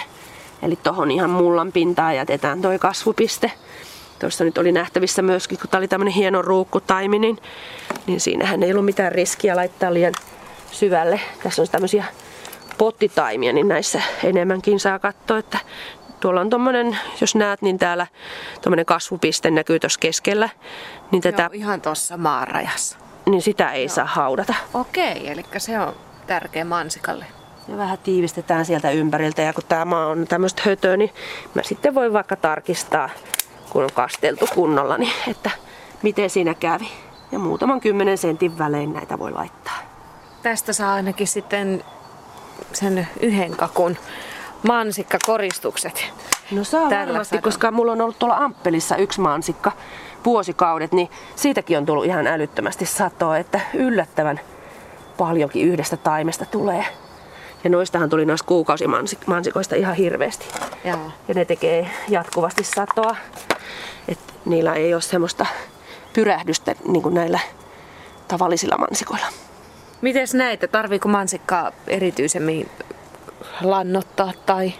Eli 0.61 0.75
tuohon 0.75 1.11
ihan 1.11 1.29
mullan 1.29 1.71
pintaan 1.71 2.15
jätetään 2.15 2.61
toi 2.61 2.79
kasvupiste. 2.79 3.51
Tuossa 4.19 4.43
nyt 4.43 4.57
oli 4.57 4.71
nähtävissä 4.71 5.21
myöskin, 5.21 5.59
kun 5.59 5.69
tämä 5.69 5.79
oli 5.79 5.87
tämmöinen 5.87 6.13
hieno 6.13 6.41
ruukkutaimi, 6.41 7.19
niin, 7.19 7.37
niin 8.07 8.19
siinähän 8.19 8.63
ei 8.63 8.71
ollut 8.71 8.85
mitään 8.85 9.11
riskiä 9.11 9.55
laittaa 9.55 9.93
liian 9.93 10.13
syvälle. 10.71 11.19
Tässä 11.43 11.61
on 11.61 11.67
tämmöisiä 11.71 12.05
pottitaimia, 12.77 13.53
niin 13.53 13.67
näissä 13.67 14.01
enemmänkin 14.23 14.79
saa 14.79 14.99
katsoa, 14.99 15.37
että 15.37 15.59
tuolla 16.19 16.41
on 16.41 16.49
tuommoinen, 16.49 16.97
jos 17.21 17.35
näet, 17.35 17.61
niin 17.61 17.77
täällä 17.77 18.07
tuommoinen 18.61 18.85
kasvupiste 18.85 19.51
näkyy 19.51 19.79
tuossa 19.79 19.99
keskellä. 19.99 20.49
Niin 21.11 21.21
tätä, 21.21 21.43
Joo, 21.43 21.49
ihan 21.53 21.81
tuossa 21.81 22.17
maarajassa. 22.17 22.97
Niin 23.25 23.41
sitä 23.41 23.71
ei 23.71 23.83
Joo. 23.83 23.95
saa 23.95 24.05
haudata. 24.05 24.53
Okei, 24.73 25.27
eli 25.27 25.45
se 25.57 25.79
on 25.79 25.95
tärkeä 26.31 26.65
mansikalle. 26.65 27.25
Ja 27.67 27.77
vähän 27.77 27.97
tiivistetään 27.97 28.65
sieltä 28.65 28.91
ympäriltä 28.91 29.41
ja 29.41 29.53
kun 29.53 29.63
tämä 29.67 29.85
maa 29.85 30.07
on 30.07 30.27
tämmöistä 30.27 30.61
hötöä, 30.65 30.97
niin 30.97 31.09
mä 31.53 31.61
sitten 31.63 31.95
voin 31.95 32.13
vaikka 32.13 32.35
tarkistaa, 32.35 33.09
kun 33.69 33.83
on 33.83 33.89
kasteltu 33.93 34.45
kunnolla, 34.55 34.97
niin 34.97 35.13
että 35.27 35.51
miten 36.01 36.29
siinä 36.29 36.53
kävi. 36.53 36.87
Ja 37.31 37.39
muutaman 37.39 37.81
kymmenen 37.81 38.17
sentin 38.17 38.57
välein 38.57 38.93
näitä 38.93 39.19
voi 39.19 39.31
laittaa. 39.31 39.79
Tästä 40.43 40.73
saa 40.73 40.93
ainakin 40.93 41.27
sitten 41.27 41.83
sen 42.73 43.07
yhden 43.19 43.51
kakun 43.51 43.97
mansikkakoristukset. 44.67 46.13
No 46.51 46.63
saa 46.63 46.89
Tällä 46.89 47.13
varmasti, 47.13 47.37
koska 47.37 47.71
mulla 47.71 47.91
on 47.91 48.01
ollut 48.01 48.19
tuolla 48.19 48.37
Amppelissa 48.37 48.95
yksi 48.95 49.21
mansikka 49.21 49.71
vuosikaudet, 50.25 50.91
niin 50.91 51.09
siitäkin 51.35 51.77
on 51.77 51.85
tullut 51.85 52.05
ihan 52.05 52.27
älyttömästi 52.27 52.85
satoa, 52.85 53.37
että 53.37 53.59
yllättävän 53.73 54.39
paljonkin 55.17 55.67
yhdestä 55.67 55.97
taimesta 55.97 56.45
tulee. 56.45 56.85
Ja 57.63 57.69
noistahan 57.69 58.09
tuli 58.09 58.25
noista 58.25 58.47
kuukausimansikoista 58.47 59.75
ihan 59.75 59.95
hirveästi. 59.95 60.45
Joo. 60.85 61.11
Ja 61.27 61.33
ne 61.33 61.45
tekee 61.45 61.89
jatkuvasti 62.09 62.63
satoa. 62.63 63.15
Et 64.07 64.19
niillä 64.45 64.73
ei 64.73 64.93
ole 64.93 65.01
semmoista 65.01 65.45
pyrähdystä 66.13 66.75
niin 66.87 67.03
kuin 67.03 67.15
näillä 67.15 67.39
tavallisilla 68.27 68.77
mansikoilla. 68.77 69.27
Miten 70.01 70.27
näitä? 70.33 70.67
Tarviiko 70.67 71.09
mansikkaa 71.09 71.71
erityisemmin 71.87 72.69
lannottaa 73.61 74.31
tai 74.45 74.73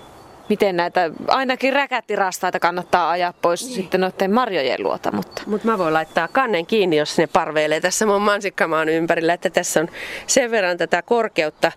miten 0.50 0.78
näitä, 0.78 1.10
ainakin 1.28 1.74
räkättirastaita 1.74 2.60
kannattaa 2.60 3.10
ajaa 3.10 3.34
pois 3.42 3.66
niin. 3.66 3.76
sitten 3.76 4.02
noiden 4.02 4.34
marjojen 4.34 4.84
luota. 4.84 5.12
Mutta 5.12 5.42
Mut 5.46 5.64
mä 5.64 5.78
voin 5.78 5.94
laittaa 5.94 6.28
kannen 6.28 6.66
kiinni, 6.66 6.98
jos 6.98 7.18
ne 7.18 7.28
parveilee 7.28 7.82
tässä 7.82 8.06
mun 8.06 8.22
mansikkamaan 8.22 8.90
ympärillä, 8.90 9.34
että 9.34 9.50
tässä 9.50 9.80
on 9.80 9.88
sen 10.28 10.52
verran 10.52 10.78
tätä 10.78 11.02
korkeutta 11.02 11.72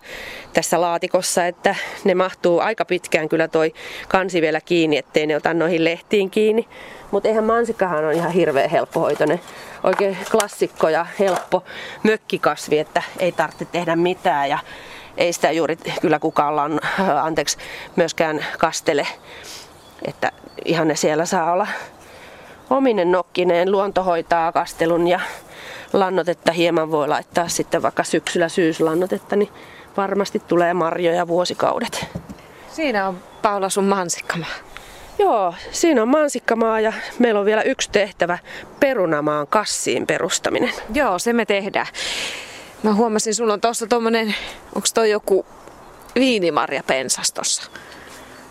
tässä 0.53 0.81
laatikossa, 0.81 1.45
että 1.45 1.75
ne 2.03 2.15
mahtuu 2.15 2.59
aika 2.59 2.85
pitkään 2.85 3.29
kyllä 3.29 3.47
toi 3.47 3.73
kansi 4.07 4.41
vielä 4.41 4.61
kiinni, 4.61 4.97
ettei 4.97 5.27
ne 5.27 5.35
ota 5.35 5.53
noihin 5.53 5.83
lehtiin 5.83 6.29
kiinni. 6.29 6.67
Mutta 7.11 7.29
eihän 7.29 7.43
mansikkahan 7.43 8.05
on 8.05 8.13
ihan 8.13 8.31
hirveän 8.31 8.69
helppohoitoinen. 8.69 9.39
Oikein 9.83 10.17
klassikko 10.31 10.89
ja 10.89 11.05
helppo 11.19 11.63
mökkikasvi, 12.03 12.79
että 12.79 13.03
ei 13.19 13.31
tarvitse 13.31 13.65
tehdä 13.65 13.95
mitään. 13.95 14.49
Ja 14.49 14.59
ei 15.17 15.33
sitä 15.33 15.51
juuri 15.51 15.77
kyllä 16.01 16.19
kukaan 16.19 16.55
lan, 16.55 16.79
anteeksi, 17.21 17.57
myöskään 17.95 18.45
kastele. 18.57 19.07
Että 20.07 20.31
ihan 20.65 20.87
ne 20.87 20.95
siellä 20.95 21.25
saa 21.25 21.51
olla 21.51 21.67
ominen 22.69 23.11
nokkineen. 23.11 23.71
Luonto 23.71 24.03
hoitaa 24.03 24.51
kastelun 24.51 25.07
ja 25.07 25.19
lannotetta 25.93 26.51
hieman 26.51 26.91
voi 26.91 27.07
laittaa 27.07 27.47
sitten 27.47 27.81
vaikka 27.81 28.03
syksyllä 28.03 28.49
syyslannotetta, 28.49 29.35
niin 29.35 29.49
varmasti 29.97 30.39
tulee 30.39 30.73
marjoja 30.73 31.27
vuosikaudet. 31.27 32.05
Siinä 32.71 33.07
on 33.07 33.19
Paula 33.41 33.69
sun 33.69 33.83
mansikkamaa. 33.83 34.49
Joo, 35.19 35.53
siinä 35.71 36.01
on 36.01 36.07
mansikkamaa 36.07 36.79
ja 36.79 36.93
meillä 37.19 37.39
on 37.39 37.45
vielä 37.45 37.61
yksi 37.61 37.89
tehtävä, 37.91 38.37
perunamaan 38.79 39.47
kassiin 39.47 40.07
perustaminen. 40.07 40.73
Joo, 40.93 41.19
se 41.19 41.33
me 41.33 41.45
tehdään. 41.45 41.87
Mä 42.85 42.93
huomasin, 42.93 43.35
sulla 43.35 43.53
on 43.53 43.61
tuossa 43.61 43.87
tommonen, 43.87 44.35
onko 44.75 44.87
toi 44.93 45.11
joku 45.11 45.45
viinimarja 46.15 46.83
pensas 46.87 47.31
tossa? 47.31 47.71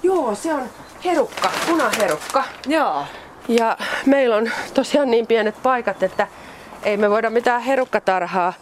Joo, 0.02 0.34
se 0.34 0.54
on 0.54 0.62
herukka, 1.04 1.50
punaherukka. 1.66 2.44
Joo. 2.66 3.04
Ja 3.48 3.76
meillä 4.06 4.36
on 4.36 4.50
tosiaan 4.74 5.10
niin 5.10 5.26
pienet 5.26 5.62
paikat, 5.62 6.02
että 6.02 6.26
ei 6.82 6.96
me 6.96 7.10
voida 7.10 7.30
mitään 7.30 7.62
herukkatarhaa 7.62 8.52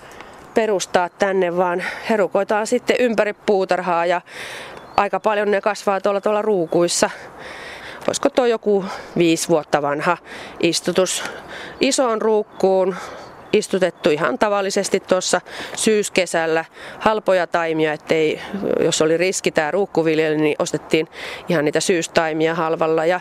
perustaa 0.55 1.09
tänne, 1.09 1.57
vaan 1.57 1.85
herukoitaan 2.11 2.67
sitten 2.67 2.97
ympäri 2.99 3.33
puutarhaa 3.33 4.07
ja 4.07 4.21
aika 4.97 5.21
paljon 5.21 5.51
ne 5.51 5.61
kasvaa 5.61 6.01
tuolla 6.01 6.21
tuolla 6.21 6.43
ruukuissa. 6.43 7.11
Olisiko 8.09 8.31
tuo 8.31 8.47
joku 8.47 8.85
viisi 9.19 9.49
vuotta 9.49 9.83
vanha 9.83 10.17
istutus 10.61 11.25
isoon 11.81 12.23
ruukkuun 12.23 12.97
istutettu 13.53 14.11
ihan 14.11 14.39
tavallisesti 14.39 15.01
tuossa 15.01 15.41
syyskesällä 15.77 16.65
halpoja 16.99 17.47
taimia, 17.47 17.93
ettei, 17.93 18.41
jos 18.81 19.03
oli 19.03 19.17
riski 19.17 19.51
tämä 19.51 19.71
ruukkuviljely, 19.71 20.37
niin 20.37 20.57
ostettiin 20.59 21.09
ihan 21.49 21.65
niitä 21.65 21.81
syystaimia 21.81 22.55
halvalla 22.55 23.07
ja 23.07 23.21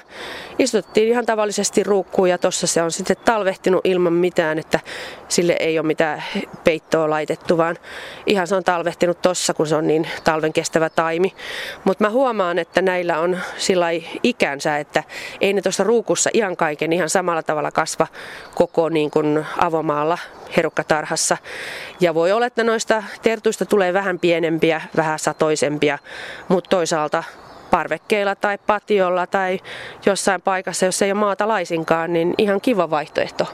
istutettiin 0.60 1.08
ihan 1.08 1.26
tavallisesti 1.26 1.84
ruukkuun 1.84 2.30
ja 2.30 2.38
tuossa 2.38 2.68
se 2.68 2.82
on 2.82 2.92
sitten 2.92 3.18
talvehtinut 3.26 3.82
ilman 3.84 4.14
mitään, 4.14 4.60
että 4.60 4.80
sille 5.28 5.56
ei 5.60 5.80
ole 5.80 5.88
mitään 5.88 6.24
peittoa 6.64 7.10
laitettu, 7.10 7.58
vaan 7.58 7.78
ihan 8.26 8.48
se 8.48 8.56
on 8.56 8.64
talvehtinut 8.64 9.22
tuossa, 9.22 9.54
kun 9.54 9.68
se 9.68 9.76
on 9.76 9.88
niin 9.88 10.08
talven 10.24 10.54
kestävä 10.54 10.90
taimi. 10.90 11.34
Mutta 11.84 12.04
mä 12.04 12.10
huomaan, 12.10 12.60
että 12.60 12.82
näillä 12.82 13.20
on 13.20 13.40
sillä 13.58 13.88
ikänsä, 14.24 14.78
että 14.78 15.04
ei 15.42 15.54
ne 15.54 15.62
tuossa 15.62 15.84
ruukussa 15.84 16.30
ihan 16.34 16.58
kaiken 16.58 16.94
ihan 16.94 17.10
samalla 17.10 17.44
tavalla 17.44 17.72
kasva 17.72 18.08
koko 18.56 18.90
niin 18.90 19.12
kuin 19.12 19.46
avomaalla 19.58 20.18
herukkatarhassa. 20.58 21.38
Ja 22.00 22.14
voi 22.14 22.32
olla, 22.32 22.46
että 22.46 22.64
noista 22.64 23.04
tertuista 23.22 23.66
tulee 23.66 23.94
vähän 23.94 24.20
pienempiä, 24.20 24.82
vähän 24.96 25.20
satoisempia, 25.20 25.98
mutta 26.48 26.70
toisaalta 26.70 27.24
parvekkeilla 27.72 28.36
tai 28.36 28.58
patiolla 28.58 29.28
tai 29.28 29.60
jossain 30.06 30.42
paikassa, 30.42 30.86
jos 30.86 31.02
ei 31.02 31.12
ole 31.12 31.20
maata 31.20 31.48
laisinkaan, 31.48 32.14
niin 32.14 32.34
ihan 32.38 32.62
kiva 32.62 32.90
vaihtoehto. 32.90 33.48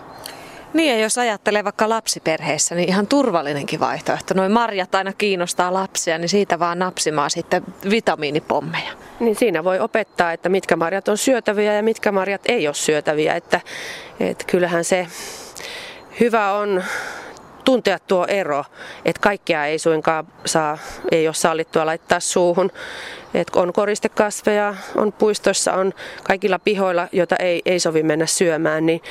Niin 0.74 0.94
ja 0.94 1.00
jos 1.00 1.18
ajattelee 1.18 1.64
vaikka 1.64 1.90
lapsiperheessä, 1.90 2.76
niin 2.76 2.90
ihan 2.90 3.08
turvallinenkin 3.08 3.80
vaihtoehto. 3.80 4.34
Noin 4.34 4.52
marjat 4.52 4.96
aina 4.96 5.14
kiinnostaa 5.14 5.74
lapsia, 5.74 6.18
niin 6.18 6.30
siitä 6.30 6.60
vaan 6.60 6.80
napsimaan 6.80 7.30
sitten 7.30 7.64
vitamiinipommeja. 7.90 8.92
Niin 9.20 9.36
siinä 9.36 9.64
voi 9.64 9.80
opettaa, 9.80 10.32
että 10.32 10.50
mitkä 10.50 10.76
marjat 10.76 11.08
on 11.08 11.18
syötäviä 11.18 11.74
ja 11.74 11.84
mitkä 11.84 12.12
marjat 12.12 12.42
ei 12.46 12.68
ole 12.68 12.76
syötäviä. 12.76 13.36
Että, 13.36 13.62
että 14.20 14.46
kyllähän 14.48 14.84
se 14.84 15.08
hyvä 16.20 16.52
on 16.52 16.84
tuntea 17.66 18.00
tuo 18.00 18.26
ero, 18.26 18.64
että 19.06 19.20
kaikkea 19.22 19.66
ei 19.66 19.80
suinkaan 19.80 20.28
saa, 20.46 20.78
ei 21.12 21.28
ole 21.28 21.34
sallittua 21.34 21.86
laittaa 21.86 22.20
suuhun. 22.20 22.72
Et 23.34 23.48
on 23.56 23.74
koristekasveja, 23.74 24.76
on 24.96 25.14
puistoissa, 25.14 25.74
on 25.74 25.94
kaikilla 26.24 26.60
pihoilla, 26.60 27.08
joita 27.12 27.36
ei, 27.36 27.62
ei 27.66 27.80
sovi 27.80 28.04
mennä 28.04 28.26
syömään, 28.26 28.86
niin 28.86 29.02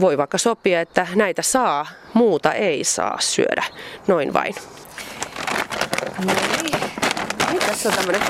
voi 0.00 0.18
vaikka 0.18 0.38
sopia, 0.38 0.80
että 0.80 1.06
näitä 1.14 1.42
saa, 1.42 1.86
muuta 2.14 2.52
ei 2.52 2.84
saa 2.84 3.16
syödä. 3.20 3.64
Noin 4.06 4.32
vain. 4.32 4.54
No 6.26 6.32
niin. 6.62 6.80
niin 7.50 7.60
tässä 7.66 7.88
on 7.88 7.94
tämmönen. 7.94 8.22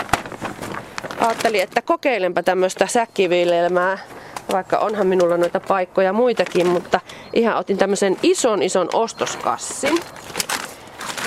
Ajattelin, 1.21 1.63
että 1.63 1.83
kokeilenpa 1.83 2.43
tämmöistä 2.43 2.87
säkkiviljelmää 2.87 3.99
vaikka 4.53 4.79
onhan 4.79 5.07
minulla 5.07 5.37
noita 5.37 5.61
paikkoja 5.61 6.13
muitakin, 6.13 6.67
mutta 6.67 7.01
ihan 7.33 7.57
otin 7.57 7.79
tämmöisen 7.79 8.17
ison 8.23 8.63
ison 8.63 8.89
ostoskassin. 8.93 9.99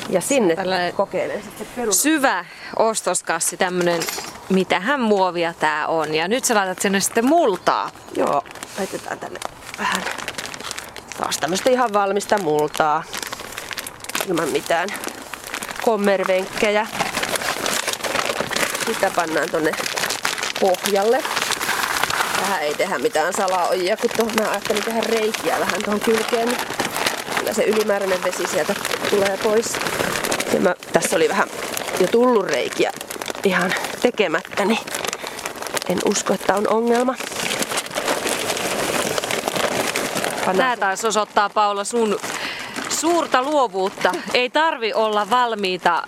Ja 0.10 0.21
sinne 0.21 0.56
Tällainen 0.56 0.93
kokeilen 0.93 1.41
sitten 1.41 1.67
perun. 1.75 1.93
Syvä 1.93 2.45
ostoskassi, 2.75 3.58
tämmönen, 3.58 4.01
mitähän 4.49 4.99
muovia 4.99 5.53
tää 5.60 5.88
on. 5.88 6.13
Ja 6.13 6.27
nyt 6.27 6.45
sä 6.45 6.56
laitat 6.56 6.80
sinne 6.80 6.99
sitten 6.99 7.25
multaa. 7.25 7.89
Joo, 8.15 8.43
laitetaan 8.77 9.19
tänne 9.19 9.39
vähän 9.80 10.03
taas 11.17 11.38
tämmöistä 11.38 11.69
ihan 11.69 11.93
valmista 11.93 12.38
multaa. 12.38 13.03
Ilman 14.27 14.49
mitään 14.49 14.89
kommervenkkejä. 15.82 16.88
Sitä 18.86 19.12
pannaan 19.15 19.49
tonne 19.49 19.71
pohjalle. 20.60 21.23
Tähän 22.47 22.63
ei 22.63 22.75
tehdä 22.75 22.97
mitään 22.97 23.33
salaojia, 23.33 23.97
kun 23.97 24.10
tuohon 24.17 24.33
mä 24.39 24.51
ajattelin 24.51 24.83
tehdä 24.83 25.01
reikiä 25.01 25.60
vähän 25.60 25.83
tuohon 25.83 25.99
kylkeen. 25.99 26.57
Kyllä 27.39 27.53
se 27.53 27.63
ylimääräinen 27.63 28.23
vesi 28.23 28.47
sieltä 28.47 28.75
tulee 29.10 29.38
pois. 29.43 29.73
Ja 30.53 30.60
mä, 30.60 30.75
tässä 30.93 31.15
oli 31.15 31.29
vähän 31.29 31.47
jo 31.99 32.07
tullut 32.07 32.45
reikiä 32.45 32.91
ihan 33.43 33.73
tekemättä, 34.01 34.65
niin 34.65 34.79
en 35.89 35.97
usko, 36.05 36.33
että 36.33 36.55
on 36.55 36.67
ongelma. 36.67 37.15
Tämä 40.45 40.77
taas 40.77 41.05
osoittaa 41.05 41.49
Paula 41.49 41.83
sun 41.83 42.19
suurta 42.89 43.43
luovuutta. 43.43 44.12
Ei 44.33 44.49
tarvi 44.49 44.93
olla 44.93 45.29
valmiita 45.29 46.03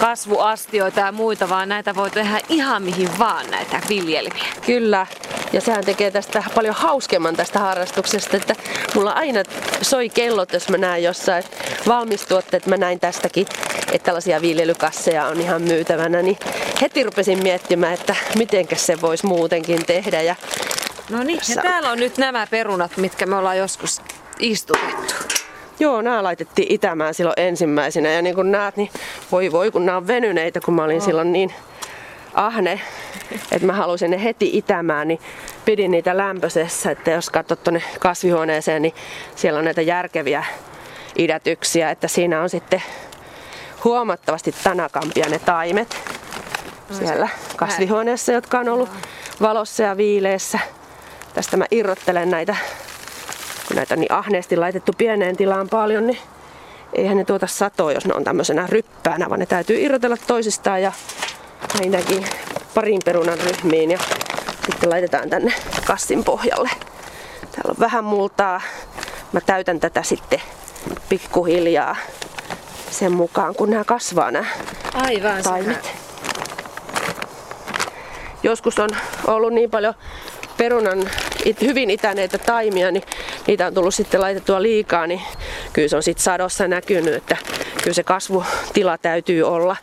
kasvuastioita 0.00 1.00
ja 1.00 1.12
muita, 1.12 1.48
vaan 1.48 1.68
näitä 1.68 1.94
voi 1.94 2.10
tehdä 2.10 2.40
ihan 2.48 2.82
mihin 2.82 3.18
vaan 3.18 3.50
näitä 3.50 3.80
viljelmiä. 3.88 4.52
Kyllä. 4.66 5.06
Ja 5.52 5.60
sehän 5.60 5.84
tekee 5.84 6.10
tästä 6.10 6.44
paljon 6.54 6.74
hauskemman 6.74 7.36
tästä 7.36 7.58
harrastuksesta, 7.58 8.36
että 8.36 8.54
mulla 8.94 9.10
aina 9.10 9.42
soi 9.82 10.08
kellot, 10.08 10.52
jos 10.52 10.68
mä 10.68 10.78
näen 10.78 11.02
jossain 11.02 11.44
valmistuotteet, 11.88 12.66
mä 12.66 12.76
näin 12.76 13.00
tästäkin, 13.00 13.46
että 13.92 14.04
tällaisia 14.04 14.40
viljelykasseja 14.40 15.26
on 15.26 15.40
ihan 15.40 15.62
myytävänä, 15.62 16.22
niin 16.22 16.38
heti 16.80 17.02
rupesin 17.02 17.42
miettimään, 17.42 17.94
että 17.94 18.16
mitenkä 18.36 18.76
se 18.76 19.00
voisi 19.00 19.26
muutenkin 19.26 19.86
tehdä. 19.86 20.22
Ja 20.22 20.36
No 21.10 21.22
niin, 21.22 21.40
ja 21.56 21.62
täällä 21.62 21.90
on 21.90 21.98
nyt 21.98 22.18
nämä 22.18 22.46
perunat, 22.50 22.96
mitkä 22.96 23.26
me 23.26 23.36
ollaan 23.36 23.58
joskus 23.58 24.02
istutettu. 24.38 25.14
Joo, 25.80 26.02
nämä 26.02 26.22
laitettiin 26.22 26.72
itämään 26.72 27.14
silloin 27.14 27.40
ensimmäisenä 27.40 28.08
ja 28.08 28.22
niin 28.22 28.34
kuin 28.34 28.52
näet, 28.52 28.76
niin 28.76 28.90
voi 29.32 29.52
voi 29.52 29.70
kun 29.70 29.86
nämä 29.86 29.98
on 29.98 30.06
venyneitä, 30.06 30.60
kun 30.60 30.74
mä 30.74 30.84
olin 30.84 30.96
oh. 30.96 31.04
silloin 31.04 31.32
niin 31.32 31.54
ahne, 32.36 32.80
että 33.52 33.66
mä 33.66 33.72
halusin 33.72 34.10
ne 34.10 34.24
heti 34.24 34.50
itämään, 34.52 35.08
niin 35.08 35.20
pidin 35.64 35.90
niitä 35.90 36.16
lämpöisessä, 36.16 36.90
että 36.90 37.10
jos 37.10 37.30
katsot 37.30 37.64
tuonne 37.64 37.82
kasvihuoneeseen, 38.00 38.82
niin 38.82 38.94
siellä 39.36 39.58
on 39.58 39.64
näitä 39.64 39.82
järkeviä 39.82 40.44
idätyksiä, 41.18 41.90
että 41.90 42.08
siinä 42.08 42.40
on 42.40 42.50
sitten 42.50 42.82
huomattavasti 43.84 44.54
tanakampia 44.64 45.28
ne 45.28 45.38
taimet 45.38 45.96
no 46.90 46.96
siellä 46.96 47.28
kasvihuoneessa, 47.56 48.32
jotka 48.32 48.58
on 48.58 48.68
ollut 48.68 48.88
valossa 49.40 49.82
ja 49.82 49.96
viileessä. 49.96 50.58
Tästä 51.34 51.56
mä 51.56 51.64
irrottelen 51.70 52.30
näitä, 52.30 52.56
kun 53.68 53.76
näitä 53.76 53.94
on 53.94 54.00
niin 54.00 54.12
ahneesti 54.12 54.56
laitettu 54.56 54.92
pieneen 54.98 55.36
tilaan 55.36 55.68
paljon, 55.68 56.06
niin 56.06 56.18
eihän 56.92 57.16
ne 57.16 57.24
tuota 57.24 57.46
satoa, 57.46 57.92
jos 57.92 58.06
ne 58.06 58.14
on 58.14 58.24
tämmöisenä 58.24 58.66
ryppäänä, 58.66 59.28
vaan 59.28 59.40
ne 59.40 59.46
täytyy 59.46 59.80
irrotella 59.80 60.16
toisistaan 60.26 60.82
ja 60.82 60.92
ainakin 61.80 62.26
parin 62.74 63.00
perunan 63.04 63.38
ryhmiin 63.38 63.90
ja 63.90 63.98
sitten 64.66 64.90
laitetaan 64.90 65.30
tänne 65.30 65.52
kassin 65.84 66.24
pohjalle. 66.24 66.70
Täällä 67.40 67.70
on 67.70 67.76
vähän 67.80 68.04
multaa. 68.04 68.60
Mä 69.32 69.40
täytän 69.40 69.80
tätä 69.80 70.02
sitten 70.02 70.42
pikkuhiljaa 71.08 71.96
sen 72.90 73.12
mukaan, 73.12 73.54
kun 73.54 73.70
nämä 73.70 73.84
kasvaa 73.84 74.30
nämä 74.30 74.46
Aivan, 74.94 75.42
taimet. 75.42 75.92
Joskus 78.42 78.78
on 78.78 78.90
ollut 79.26 79.52
niin 79.52 79.70
paljon 79.70 79.94
perunan 80.56 81.10
hyvin 81.60 81.90
itäneitä 81.90 82.38
taimia, 82.38 82.90
niin 82.90 83.02
niitä 83.46 83.66
on 83.66 83.74
tullut 83.74 83.94
sitten 83.94 84.20
laitettua 84.20 84.62
liikaa, 84.62 85.06
niin 85.06 85.22
kyllä 85.72 85.88
se 85.88 85.96
on 85.96 86.02
sitten 86.02 86.24
sadossa 86.24 86.68
näkynyt, 86.68 87.14
että 87.14 87.36
kyllä 87.82 87.94
se 87.94 88.02
kasvutila 88.02 88.98
täytyy 88.98 89.42
olla. 89.42 89.76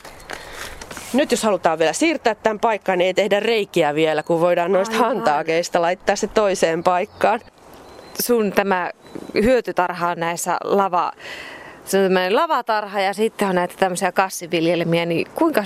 Nyt 1.13 1.31
jos 1.31 1.43
halutaan 1.43 1.79
vielä 1.79 1.93
siirtää 1.93 2.35
tämän 2.35 2.59
paikkaan, 2.59 2.97
niin 2.97 3.07
ei 3.07 3.13
tehdä 3.13 3.39
reikiä 3.39 3.95
vielä, 3.95 4.23
kun 4.23 4.41
voidaan 4.41 4.71
noista 4.71 4.95
Aivan. 4.95 5.07
hantaakeista 5.07 5.81
laittaa 5.81 6.15
se 6.15 6.27
toiseen 6.27 6.83
paikkaan. 6.83 7.39
Sun 8.21 8.51
tämä 8.51 8.91
hyötytarha 9.33 10.09
on 10.09 10.19
näissä 10.19 10.57
lava 10.63 11.11
se 11.85 11.97
on 11.97 12.03
tämmöinen 12.03 12.35
lavatarha 12.35 13.01
ja 13.01 13.13
sitten 13.13 13.47
on 13.47 13.55
näitä 13.55 13.73
tämmöisiä 13.77 14.11
kassiviljelmiä, 14.11 15.05
niin 15.05 15.27
kuinka, 15.35 15.63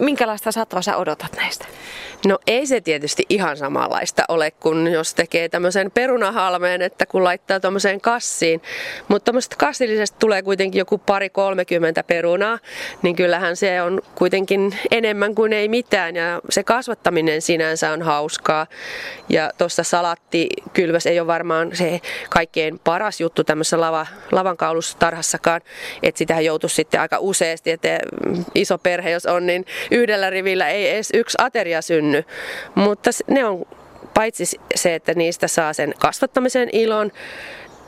minkälaista 0.00 0.52
satoa 0.52 0.82
sä 0.82 0.96
odotat 0.96 1.32
näistä? 1.36 1.66
No 2.26 2.38
ei 2.46 2.66
se 2.66 2.80
tietysti 2.80 3.26
ihan 3.28 3.56
samanlaista 3.56 4.22
ole 4.28 4.50
kuin 4.50 4.86
jos 4.86 5.14
tekee 5.14 5.48
tämmöisen 5.48 5.90
perunahalmeen, 5.90 6.82
että 6.82 7.06
kun 7.06 7.24
laittaa 7.24 7.60
tuommoiseen 7.60 8.00
kassiin. 8.00 8.62
Mutta 9.08 9.24
tuommoisesta 9.24 9.56
kassillisesta 9.56 10.16
tulee 10.18 10.42
kuitenkin 10.42 10.78
joku 10.78 10.98
pari 10.98 11.30
kolmekymmentä 11.30 12.02
perunaa, 12.02 12.58
niin 13.02 13.16
kyllähän 13.16 13.56
se 13.56 13.82
on 13.82 14.00
kuitenkin 14.14 14.78
enemmän 14.90 15.34
kuin 15.34 15.52
ei 15.52 15.68
mitään 15.68 16.16
ja 16.16 16.40
se 16.50 16.64
kasvattaminen 16.64 17.42
sinänsä 17.42 17.90
on 17.90 18.02
hauskaa. 18.02 18.66
Ja 19.28 19.50
tuossa 19.58 19.82
salattikylväs 19.82 21.06
ei 21.06 21.20
ole 21.20 21.26
varmaan 21.26 21.76
se 21.76 22.00
kaikkein 22.30 22.78
paras 22.78 23.20
juttu 23.20 23.44
tämmöisessä 23.44 23.80
lava, 23.80 24.06
lavankaulustarhassakaan, 24.32 25.60
että 26.02 26.18
sitä 26.18 26.40
joutuu 26.40 26.68
sitten 26.68 27.00
aika 27.00 27.18
useasti, 27.18 27.70
että 27.70 27.98
iso 28.54 28.78
perhe 28.78 29.10
jos 29.10 29.26
on, 29.26 29.46
niin 29.46 29.66
yhdellä 29.90 30.30
rivillä 30.30 30.68
ei 30.68 30.90
edes 30.90 31.10
yksi 31.14 31.38
ateria 31.40 31.82
synny 31.82 32.07
synny. 32.08 32.24
Mutta 32.74 33.10
ne 33.26 33.44
on 33.44 33.66
paitsi 34.14 34.44
se, 34.74 34.94
että 34.94 35.14
niistä 35.14 35.48
saa 35.48 35.72
sen 35.72 35.94
kasvattamisen 35.98 36.68
ilon, 36.72 37.12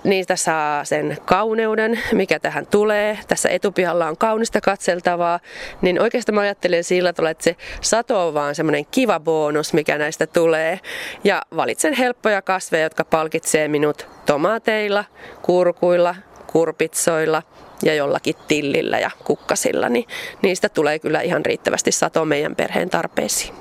niistä 0.05 0.37
saa 0.37 0.85
sen 0.85 1.17
kauneuden, 1.25 2.01
mikä 2.13 2.39
tähän 2.39 2.67
tulee. 2.67 3.19
Tässä 3.29 3.49
etupihalla 3.49 4.07
on 4.07 4.17
kaunista 4.17 4.61
katseltavaa, 4.61 5.41
niin 5.83 6.03
oikeastaan 6.03 6.35
mä 6.35 6.41
ajattelen 6.41 6.85
sillä 6.85 7.13
tavalla, 7.13 7.31
että 7.31 7.45
se 7.45 7.57
sato 7.81 8.29
on 8.29 8.35
vaan 8.35 8.55
semmoinen 8.55 8.87
kiva 8.91 9.21
bonus, 9.21 9.73
mikä 9.73 9.99
näistä 9.99 10.27
tulee. 10.27 10.81
Ja 11.25 11.43
valitsen 11.57 11.93
helppoja 11.95 12.43
kasveja, 12.43 12.85
jotka 12.85 13.05
palkitsee 13.05 13.69
minut 13.69 14.07
tomaateilla, 14.27 15.05
kurkuilla, 15.43 16.15
kurpitsoilla 16.47 17.43
ja 17.83 17.95
jollakin 17.95 18.35
tillillä 18.49 18.99
ja 18.99 19.11
kukkasilla, 19.25 19.89
niin 19.89 20.07
niistä 20.43 20.69
tulee 20.69 20.99
kyllä 20.99 21.21
ihan 21.21 21.47
riittävästi 21.47 21.93
sato 21.93 22.25
meidän 22.25 22.57
perheen 22.57 22.91
tarpeisiin. 22.91 23.55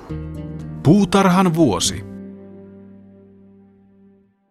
Puutarhan 0.84 1.56
vuosi. 1.56 2.09